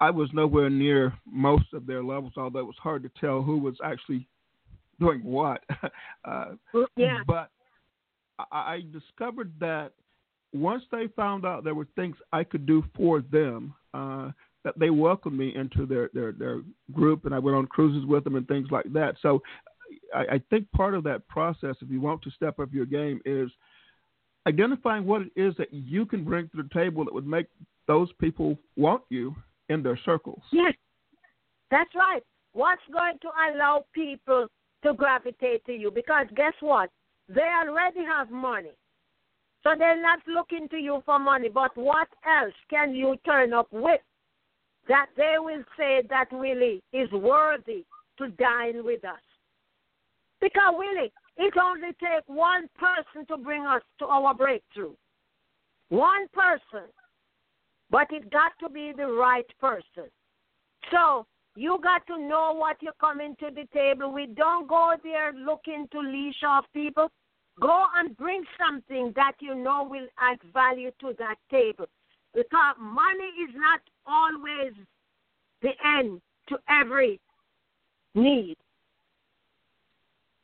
[0.00, 3.58] I was nowhere near most of their levels, although it was hard to tell who
[3.58, 4.26] was actually
[4.98, 5.62] doing what.
[6.24, 6.52] uh,
[6.96, 7.18] yeah.
[7.26, 7.50] But
[8.38, 9.92] I, I discovered that
[10.52, 14.30] once they found out there were things I could do for them, uh,
[14.64, 18.24] that they welcomed me into their, their, their group, and I went on cruises with
[18.24, 19.16] them and things like that.
[19.22, 19.42] So
[20.14, 23.20] I, I think part of that process, if you want to step up your game,
[23.24, 23.50] is
[24.46, 27.46] identifying what it is that you can bring to the table that would make
[27.86, 29.34] those people want you
[29.68, 30.42] in their circles.
[30.52, 30.74] Yes,
[31.70, 32.22] that's right.
[32.52, 34.46] What's going to allow people
[34.82, 35.90] to gravitate to you?
[35.90, 36.90] Because guess what?
[37.28, 38.70] They already have money.
[39.62, 43.68] So they're not looking to you for money, but what else can you turn up
[43.70, 44.00] with
[44.88, 47.84] that they will say that Willie is worthy
[48.18, 49.20] to dine with us.
[50.40, 54.94] Because Willie, it only takes one person to bring us to our breakthrough.
[55.90, 56.88] One person.
[57.90, 60.08] But it got to be the right person.
[60.90, 61.26] So
[61.56, 64.34] you got to know what you're coming to the table with.
[64.36, 67.08] Don't go there looking to leash off people.
[67.60, 71.86] Go and bring something that you know will add value to that table.
[72.34, 74.72] Because money is not always
[75.62, 77.20] the end to every
[78.14, 78.56] need.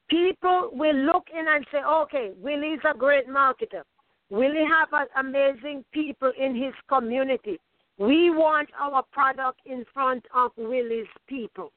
[0.08, 3.82] People will look in and say, okay, Willie's a great marketer.
[4.30, 7.58] Willie have amazing people in his community.
[7.98, 11.72] We want our product in front of Willie's people.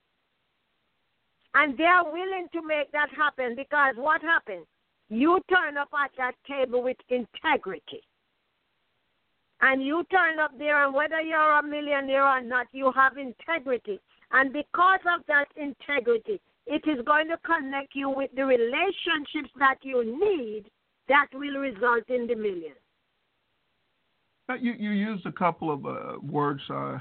[1.55, 4.65] And they are willing to make that happen because what happens?
[5.09, 8.03] You turn up at that table with integrity.
[9.61, 13.99] And you turn up there, and whether you're a millionaire or not, you have integrity.
[14.31, 19.77] And because of that integrity, it is going to connect you with the relationships that
[19.81, 20.65] you need
[21.07, 22.73] that will result in the million.
[24.59, 26.97] You you used a couple of uh, words uh,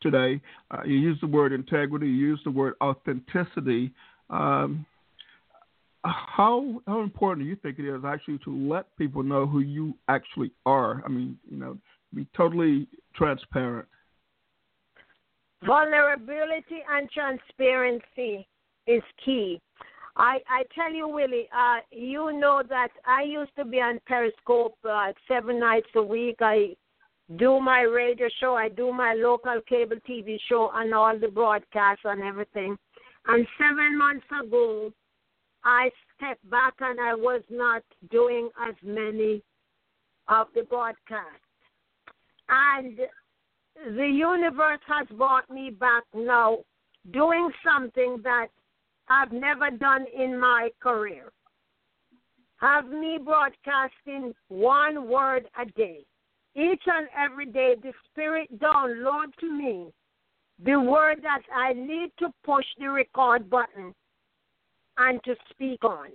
[0.00, 0.40] today.
[0.70, 2.06] Uh, you used the word integrity.
[2.06, 3.92] You used the word authenticity.
[4.30, 4.84] Um,
[6.04, 9.94] how how important do you think it is actually to let people know who you
[10.08, 11.02] actually are?
[11.04, 11.78] I mean, you know,
[12.14, 13.88] be totally transparent.
[15.66, 18.46] Vulnerability and transparency
[18.86, 19.60] is key.
[20.16, 24.76] I I tell you, Willie, uh, you know that I used to be on Periscope
[24.88, 26.36] uh, seven nights a week.
[26.40, 26.76] I
[27.36, 32.04] do my radio show, I do my local cable TV show, and all the broadcasts
[32.04, 32.76] and everything.
[33.26, 34.92] And seven months ago,
[35.64, 39.42] I stepped back and I was not doing as many
[40.28, 41.40] of the broadcasts.
[42.48, 42.98] And
[43.96, 46.58] the universe has brought me back now
[47.12, 48.48] doing something that
[49.08, 51.32] I've never done in my career.
[52.58, 56.04] Have me broadcasting one word a day.
[56.54, 59.92] Each and every day, the Spirit download to me
[60.64, 63.92] the word that I need to push the record button
[64.98, 66.08] and to speak on.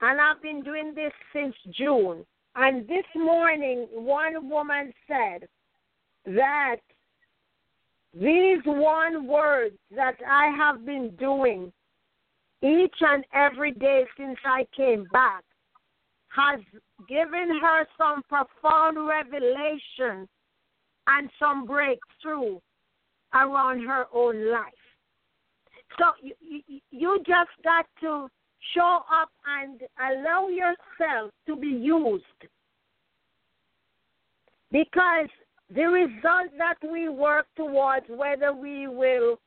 [0.00, 2.24] And I've been doing this since June.
[2.54, 5.48] And this morning, one woman said
[6.26, 6.76] that
[8.14, 11.72] these one words that I have been doing
[12.62, 15.44] each and every day since I came back
[16.28, 16.60] has
[17.08, 20.28] given her some profound revelation
[21.06, 22.58] and some breakthrough
[23.34, 24.72] around her own life.
[25.98, 28.28] So you, you, you just got to
[28.74, 32.24] show up and allow yourself to be used.
[34.70, 35.28] Because
[35.74, 39.38] the result that we work towards, whether we will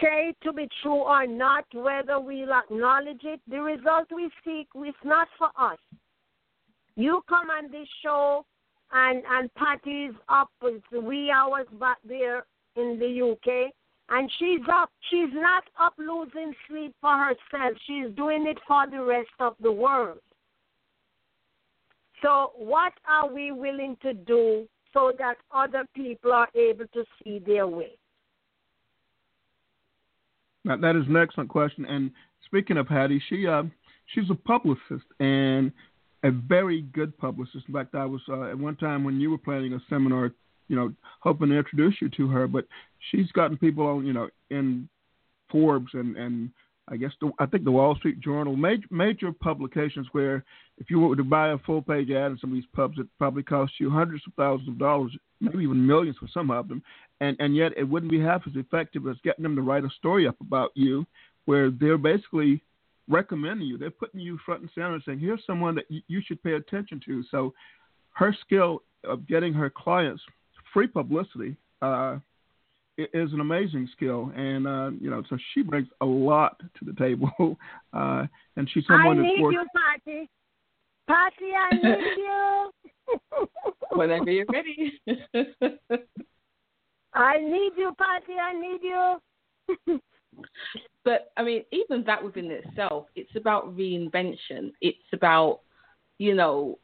[0.00, 4.94] say to be true or not, whether we'll acknowledge it, the result we seek is
[5.04, 5.78] not for us.
[6.96, 8.44] You come on this show
[8.92, 10.48] and and Patty's up
[10.90, 12.46] three hours back there
[12.76, 13.72] in the UK
[14.10, 17.76] and she's up she's not up losing sleep for herself.
[17.86, 20.18] She's doing it for the rest of the world.
[22.22, 27.38] So what are we willing to do so that other people are able to see
[27.38, 27.92] their way?
[30.64, 31.84] Now, that is an excellent question.
[31.84, 32.10] And
[32.46, 33.64] speaking of Hattie, she uh,
[34.14, 35.72] she's a publicist and
[36.22, 37.66] a very good publicist.
[37.68, 40.32] In fact, I was uh, at one time when you were planning a seminar,
[40.68, 42.46] you know, hoping to introduce you to her.
[42.46, 42.66] But
[43.10, 44.88] she's gotten people on, you know, in
[45.50, 46.50] Forbes and and
[46.86, 50.44] I guess the, I think the Wall Street Journal, major major publications where
[50.76, 53.06] if you were to buy a full page ad in some of these pubs, it
[53.18, 56.82] probably costs you hundreds of thousands of dollars, maybe even millions for some of them,
[57.20, 59.90] and and yet it wouldn't be half as effective as getting them to write a
[59.96, 61.06] story up about you,
[61.46, 62.62] where they're basically
[63.08, 63.78] recommending you.
[63.78, 67.00] They're putting you front and center and saying, here's someone that you should pay attention
[67.06, 67.22] to.
[67.30, 67.52] So
[68.12, 70.22] her skill of getting her clients
[70.74, 72.18] free publicity uh,
[72.98, 76.92] is an amazing skill, and uh, you know, so she brings a lot to the
[76.92, 77.30] table,
[77.94, 80.28] uh, and she's someone I need you, Patty.
[81.08, 82.70] Patty, I need you.
[83.92, 85.00] Whenever you're ready.
[87.14, 88.34] I need you, Patty.
[88.40, 90.00] I need you.
[91.04, 94.72] but I mean, even that within itself, it's about reinvention.
[94.80, 95.60] It's about,
[96.18, 96.78] you know,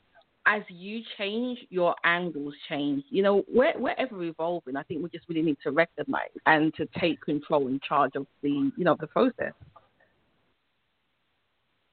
[0.47, 3.05] as you change, your angles change.
[3.11, 4.77] You know, we're, we're ever evolving.
[4.77, 8.27] I think we just really need to recognize and to take control and charge of
[8.43, 9.53] the, you know, the process.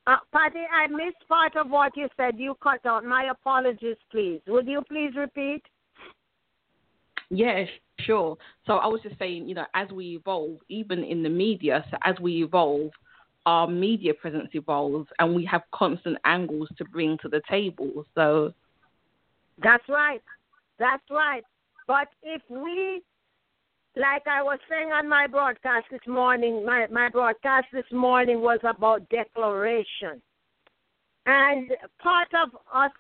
[0.08, 2.36] Uh, Patty, I missed part of what you said.
[2.38, 3.04] You cut out.
[3.04, 4.39] My apologies, please.
[4.48, 5.62] Would you please repeat?
[7.30, 7.68] Yes,
[8.00, 8.38] sure.
[8.66, 11.98] So I was just saying, you know, as we evolve, even in the media, so
[12.06, 12.91] as we evolve,
[13.48, 18.06] our media presence evolves and we have constant angles to bring to the table.
[18.14, 18.54] So
[19.64, 20.22] That's right.
[20.78, 21.43] That's right.
[21.88, 23.02] But if we
[23.95, 28.60] like I was saying on my broadcast this morning, my, my broadcast this morning was
[28.64, 30.22] about declaration.
[31.26, 31.72] And
[32.04, 32.91] part of us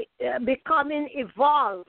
[0.00, 1.88] uh, becoming evolved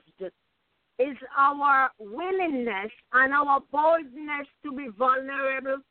[1.00, 5.82] is our willingness and our boldness to be vulnerable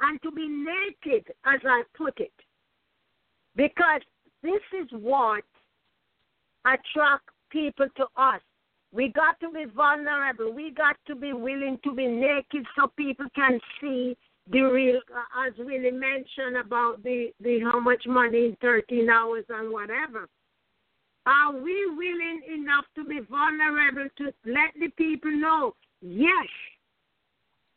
[0.00, 2.32] and to be naked, as I put it.
[3.56, 4.00] Because
[4.42, 5.44] this is what
[6.64, 8.40] attracts people to us.
[8.92, 10.52] We got to be vulnerable.
[10.52, 14.16] We got to be willing to be naked so people can see
[14.50, 19.44] the real, uh, as Willie mentioned about the, the how much money in 13 hours
[19.48, 20.28] and whatever.
[21.26, 26.46] Are we willing enough to be vulnerable to let the people know, yes,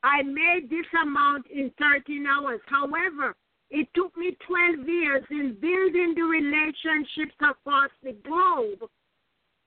[0.07, 2.61] I made this amount in 13 hours.
[2.67, 3.35] However,
[3.69, 8.89] it took me 12 years in building the relationships across the globe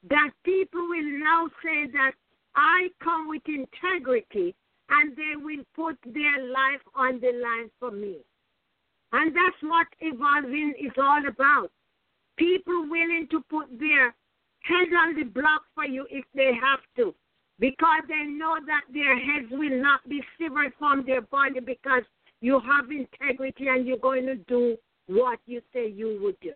[0.09, 2.13] that people will now say that
[2.55, 4.55] I come with integrity
[4.89, 8.17] and they will put their life on the line for me.
[9.13, 11.71] And that's what evolving is all about.
[12.39, 14.15] People willing to put their
[14.63, 17.15] head on the block for you if they have to,
[17.61, 22.03] because they know that their heads will not be severed from their body because
[22.41, 26.53] you have integrity and you're going to do what you say you would do.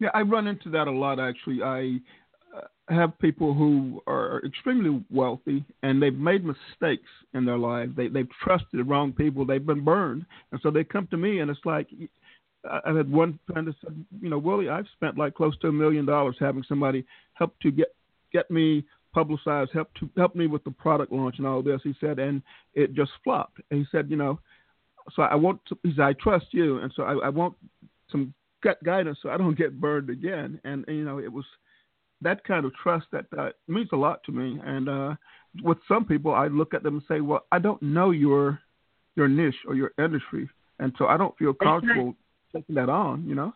[0.00, 1.62] Yeah, I run into that a lot actually.
[1.62, 2.00] I
[2.54, 7.92] uh, have people who are extremely wealthy and they've made mistakes in their lives.
[7.96, 9.46] They they've trusted the wrong people.
[9.46, 11.86] They've been burned, and so they come to me and it's like.
[12.68, 15.72] I had one friend that said, you know, Willie, I've spent like close to a
[15.72, 17.04] million dollars having somebody
[17.34, 17.94] help to get
[18.32, 18.84] get me
[19.16, 21.80] publicized, help to help me with the product launch and all this.
[21.82, 22.42] He said, and
[22.74, 23.58] it just flopped.
[23.70, 24.38] And he said, you know,
[25.14, 27.54] so I want to, he said, I trust you, and so I, I want
[28.12, 28.34] some
[28.84, 30.60] guidance so I don't get burned again.
[30.64, 31.46] And, and you know, it was
[32.20, 34.60] that kind of trust that uh, means a lot to me.
[34.62, 35.14] And uh,
[35.62, 38.60] with some people, I look at them and say, well, I don't know your
[39.14, 40.46] your niche or your industry,
[40.78, 42.14] and so I don't feel comfortable
[42.54, 43.26] taking that on.
[43.26, 43.54] You know.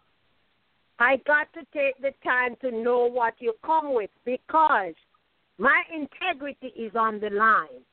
[0.98, 4.94] I got to take the time to know what you come with because
[5.60, 7.84] my integrity is on the line.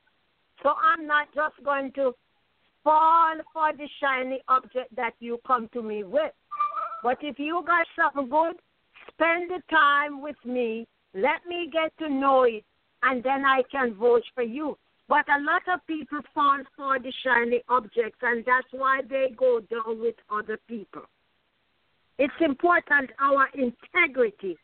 [0.63, 2.13] So I'm not just going to
[2.81, 6.31] fall for the shiny object that you come to me with.
[7.03, 8.55] But if you got something good,
[9.11, 10.87] spend the time with me.
[11.13, 12.63] Let me get to know it,
[13.03, 14.77] and then I can vote for you.
[15.09, 19.59] But a lot of people fall for the shiny objects, and that's why they go
[19.59, 21.03] down with other people.
[22.17, 24.57] It's important our integrity,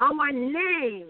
[0.00, 1.06] our name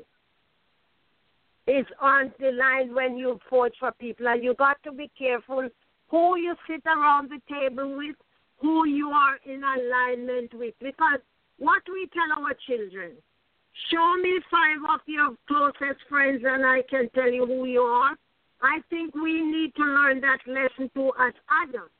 [1.69, 5.69] is on the line when you vote for people, and you got to be careful
[6.09, 8.17] who you sit around the table with
[8.57, 10.75] who you are in alignment with.
[10.81, 11.21] Because
[11.59, 13.13] what we tell our children,
[13.91, 18.17] show me five of your closest friends and I can tell you who you are.
[18.63, 21.93] I think we need to learn that lesson too as adults.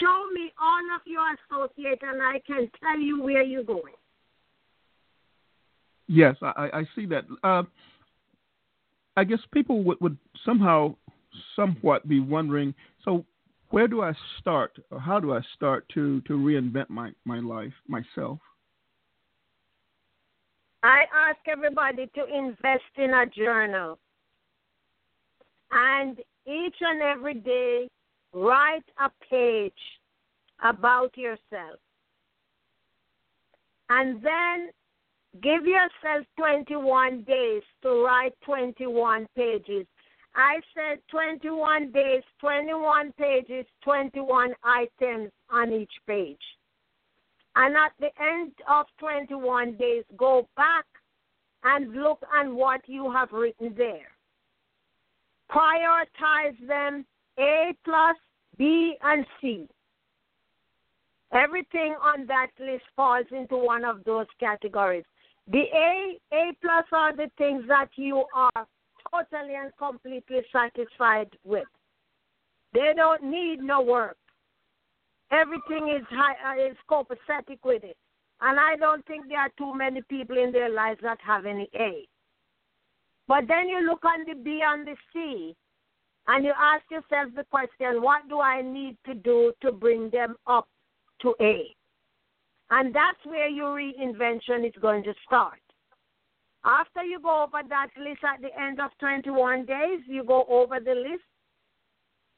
[0.00, 3.94] Show me all of your associates and I can tell you where you're going.
[6.08, 7.24] Yes, I, I see that.
[7.42, 7.62] Uh,
[9.16, 10.94] I guess people would, would somehow,
[11.56, 12.74] somewhat be wondering.
[13.04, 13.24] So,
[13.70, 17.72] where do I start, or how do I start to to reinvent my my life
[17.88, 18.38] myself?
[20.82, 23.98] I ask everybody to invest in a journal,
[25.70, 27.88] and each and every day
[28.32, 29.72] write a page
[30.62, 31.78] about yourself,
[33.88, 34.70] and then
[35.40, 39.86] give yourself 21 days to write 21 pages
[40.34, 46.40] I said 21 days, 21 pages, 21 items on each page.
[47.54, 50.86] And at the end of 21 days, go back
[51.64, 54.08] and look at what you have written there.
[55.50, 57.04] Prioritize them
[57.38, 58.16] A plus,
[58.56, 59.68] B, and C.
[61.30, 65.04] Everything on that list falls into one of those categories.
[65.50, 68.66] The A, A plus are the things that you are
[69.10, 71.66] totally and completely satisfied with.
[72.72, 74.16] They don't need no work.
[75.30, 77.96] Everything is high, uh, is copacetic with it.
[78.40, 81.68] And I don't think there are too many people in their lives that have any
[81.74, 82.06] A.
[83.28, 85.54] But then you look on the B and the C,
[86.28, 90.36] and you ask yourself the question, what do I need to do to bring them
[90.46, 90.68] up
[91.22, 91.74] to A?
[92.74, 95.60] And that's where your reinvention is going to start.
[96.64, 100.80] After you go over that list at the end of 21 days, you go over
[100.80, 101.22] the list.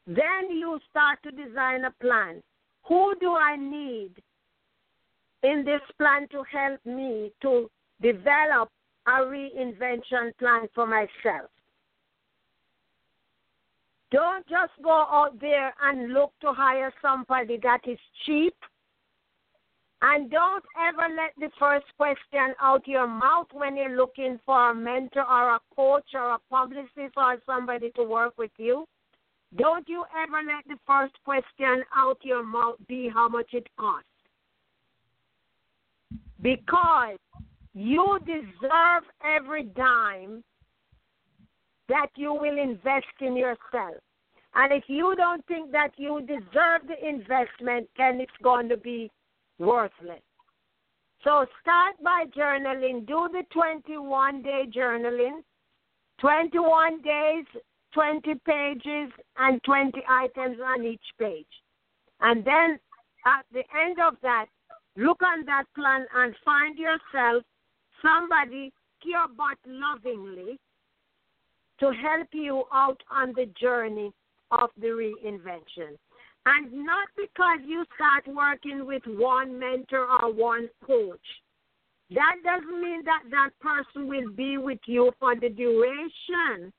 [0.09, 2.43] Then you start to design a plan.
[2.89, 4.11] Who do I need
[5.45, 7.71] in this plan to help me to
[8.03, 8.71] develop
[9.07, 11.49] a reinvention plan for myself?
[14.11, 18.55] Don't just go out there and look to hire somebody that is cheap.
[20.07, 24.75] And don't ever let the first question out your mouth when you're looking for a
[24.75, 28.85] mentor or a coach or a publicist or somebody to work with you.
[29.57, 34.07] Don't you ever let the first question out your mouth be how much it costs.
[36.43, 37.17] Because
[37.73, 40.45] you deserve every dime
[41.89, 43.97] that you will invest in yourself.
[44.55, 49.11] And if you don't think that you deserve the investment, then it's going to be
[49.59, 50.23] worthless.
[51.23, 53.07] So start by journaling.
[53.07, 55.41] Do the 21 day journaling.
[56.21, 57.45] 21 days,
[57.93, 61.47] 20 pages, and 20 items on each page.
[62.21, 62.79] And then
[63.27, 64.47] at the end of that,
[64.97, 67.43] look on that plan and find yourself
[68.03, 70.59] somebody care but lovingly
[71.81, 74.13] to help you out on the journey
[74.51, 75.97] of the reinvention.
[76.47, 81.19] And not because you start working with one mentor or one coach.
[82.11, 86.73] That doesn't mean that that person will be with you for the duration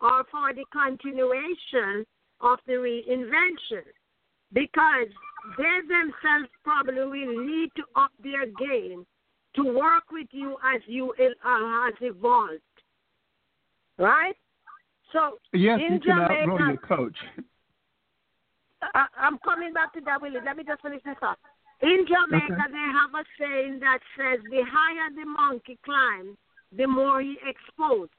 [0.00, 2.04] or for the continuation
[2.40, 3.84] of the reinvention.
[4.52, 5.08] Because
[5.56, 9.06] they themselves probably will need to up their game
[9.56, 12.60] to work with you as you uh, has evolved.
[13.96, 14.34] Right?
[15.12, 17.16] So yes, in you can Jamaica, outgrow your coach.
[18.94, 20.40] I, I'm coming back to that, Willie.
[20.44, 21.38] Let me just finish this up.
[21.82, 22.72] In Jamaica, Okay.
[22.72, 26.36] they have a saying that says, the higher the monkey climbs,
[26.72, 28.12] the more he exposed.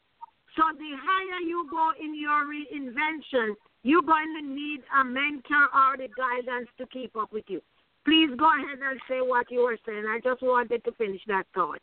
[0.56, 5.98] So the higher you go in your reinvention, you're going to need a mentor or
[5.98, 7.62] the guidance to keep up with you.
[8.06, 10.06] Please go ahead and say what you were saying.
[10.08, 11.82] I just wanted to finish that thought.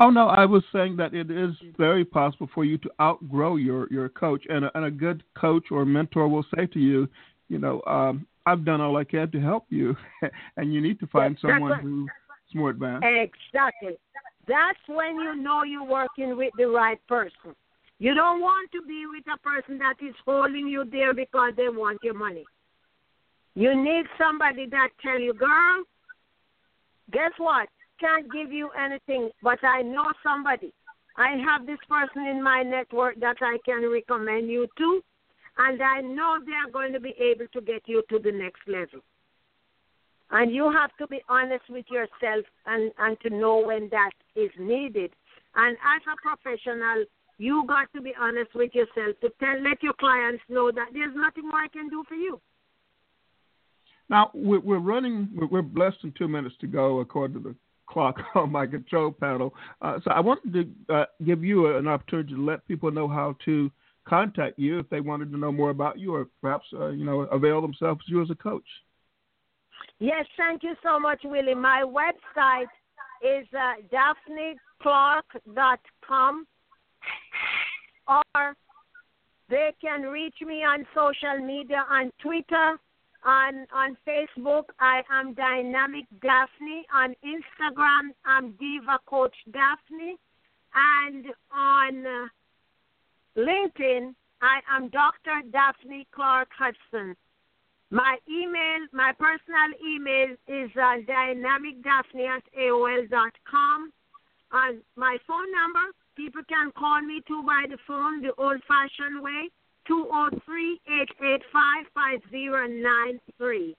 [0.00, 3.88] Oh no, I was saying that it is very possible for you to outgrow your
[3.90, 7.08] your coach, and a, and a good coach or mentor will say to you,
[7.48, 9.96] you know, um, I've done all I can to help you,
[10.56, 11.82] and you need to find Yes, someone right.
[11.82, 12.08] who's
[12.54, 13.06] more advanced.
[13.06, 13.98] Exactly.
[14.46, 17.54] That's when you know you're working with the right person.
[17.98, 21.68] You don't want to be with a person that is holding you there because they
[21.68, 22.44] want your money.
[23.54, 25.82] You need somebody that tell you, girl,
[27.12, 27.68] guess what?
[28.00, 30.72] Can't give you anything, but I know somebody.
[31.16, 35.02] I have this person in my network that I can recommend you to,
[35.58, 38.60] and I know they are going to be able to get you to the next
[38.66, 39.00] level.
[40.30, 44.50] And you have to be honest with yourself and, and to know when that is
[44.58, 45.10] needed.
[45.56, 47.04] And as a professional,
[47.38, 51.14] you got to be honest with yourself to tell let your clients know that there's
[51.16, 52.40] nothing more I can do for you.
[54.10, 55.28] Now we're, running.
[55.34, 57.54] We're, we're less than two minutes to go, according to the
[57.86, 59.54] clock on my control panel.
[59.80, 63.36] Uh, so I wanted to uh, give you an opportunity to let people know how
[63.46, 63.70] to
[64.08, 67.20] contact you if they wanted to know more about you, or perhaps uh, you know
[67.22, 68.66] avail themselves you as a coach.
[70.00, 71.54] Yes, thank you so much, Willie.
[71.54, 72.68] My website
[73.22, 73.74] is uh,
[74.84, 76.46] daphneclark.com
[78.08, 78.56] or
[79.48, 82.78] they can reach me on social media on Twitter,
[83.24, 84.64] on on Facebook.
[84.78, 86.84] I am Dynamic Daphne.
[86.94, 90.16] On Instagram, I'm Diva Coach Daphne.
[90.74, 92.26] And on uh,
[93.38, 95.42] LinkedIn, I am Dr.
[95.52, 97.14] Daphne Clark Hudson.
[97.90, 103.92] My email, my personal email is uh, dynamicdaphne at AOL.com.
[104.50, 109.22] And my phone number, people can call me too by the phone the old fashioned
[109.22, 109.50] way,
[109.86, 110.80] 203
[111.20, 113.76] 885 5093.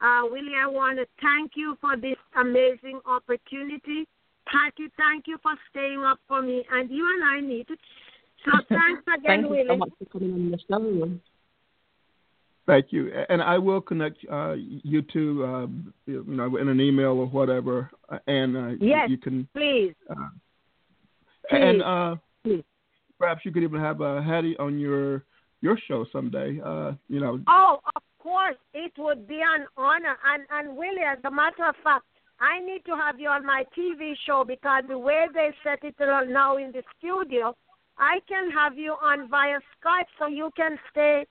[0.00, 4.06] Uh, Willie, I want to thank you for this amazing opportunity.
[4.46, 6.64] Patty, thank you for staying up for me.
[6.70, 7.76] And you and I need to.
[8.44, 9.66] So thanks again, Thank you Willie.
[9.68, 11.10] so much for coming on the show.
[12.66, 15.66] Thank you, and I will connect uh, you two, uh,
[16.06, 19.08] you know, in an email or whatever, uh, and uh, Yes.
[19.08, 19.48] you can.
[19.54, 19.94] Please.
[20.10, 20.14] Uh,
[21.48, 21.56] Please.
[21.62, 22.62] and uh, Please.
[23.18, 25.24] perhaps you could even have uh, Hattie on your
[25.62, 26.60] your show someday.
[26.62, 30.16] Uh, you know, Oh, of course, it would be an honor.
[30.26, 32.04] And and Willie, as a matter of fact,
[32.38, 35.94] I need to have you on my TV show because the way they set it
[35.98, 37.56] now in the studio,
[37.98, 41.26] I can have you on via Skype so you can stay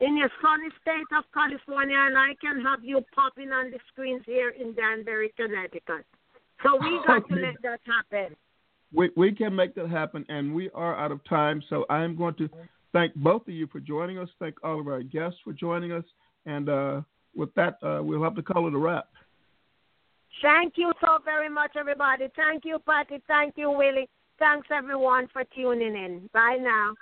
[0.00, 4.22] in your sunny state of California and I can have you popping on the screens
[4.26, 6.04] here in Danbury, Connecticut.
[6.62, 8.36] So we got to let that happen.
[8.92, 11.62] we we can make that happen, and we are out of time.
[11.68, 12.48] So I am going to
[12.92, 14.28] thank both of you for joining us.
[14.38, 16.04] Thank all of our guests for joining us,
[16.46, 17.00] and uh,
[17.34, 19.08] with that, uh, we'll have to call it a wrap.
[20.42, 22.28] Thank you so very much, everybody.
[22.36, 23.22] Thank you, Patty.
[23.26, 24.08] Thank you, Willie.
[24.38, 26.28] Thanks, everyone, for tuning in.
[26.32, 26.94] Bye now.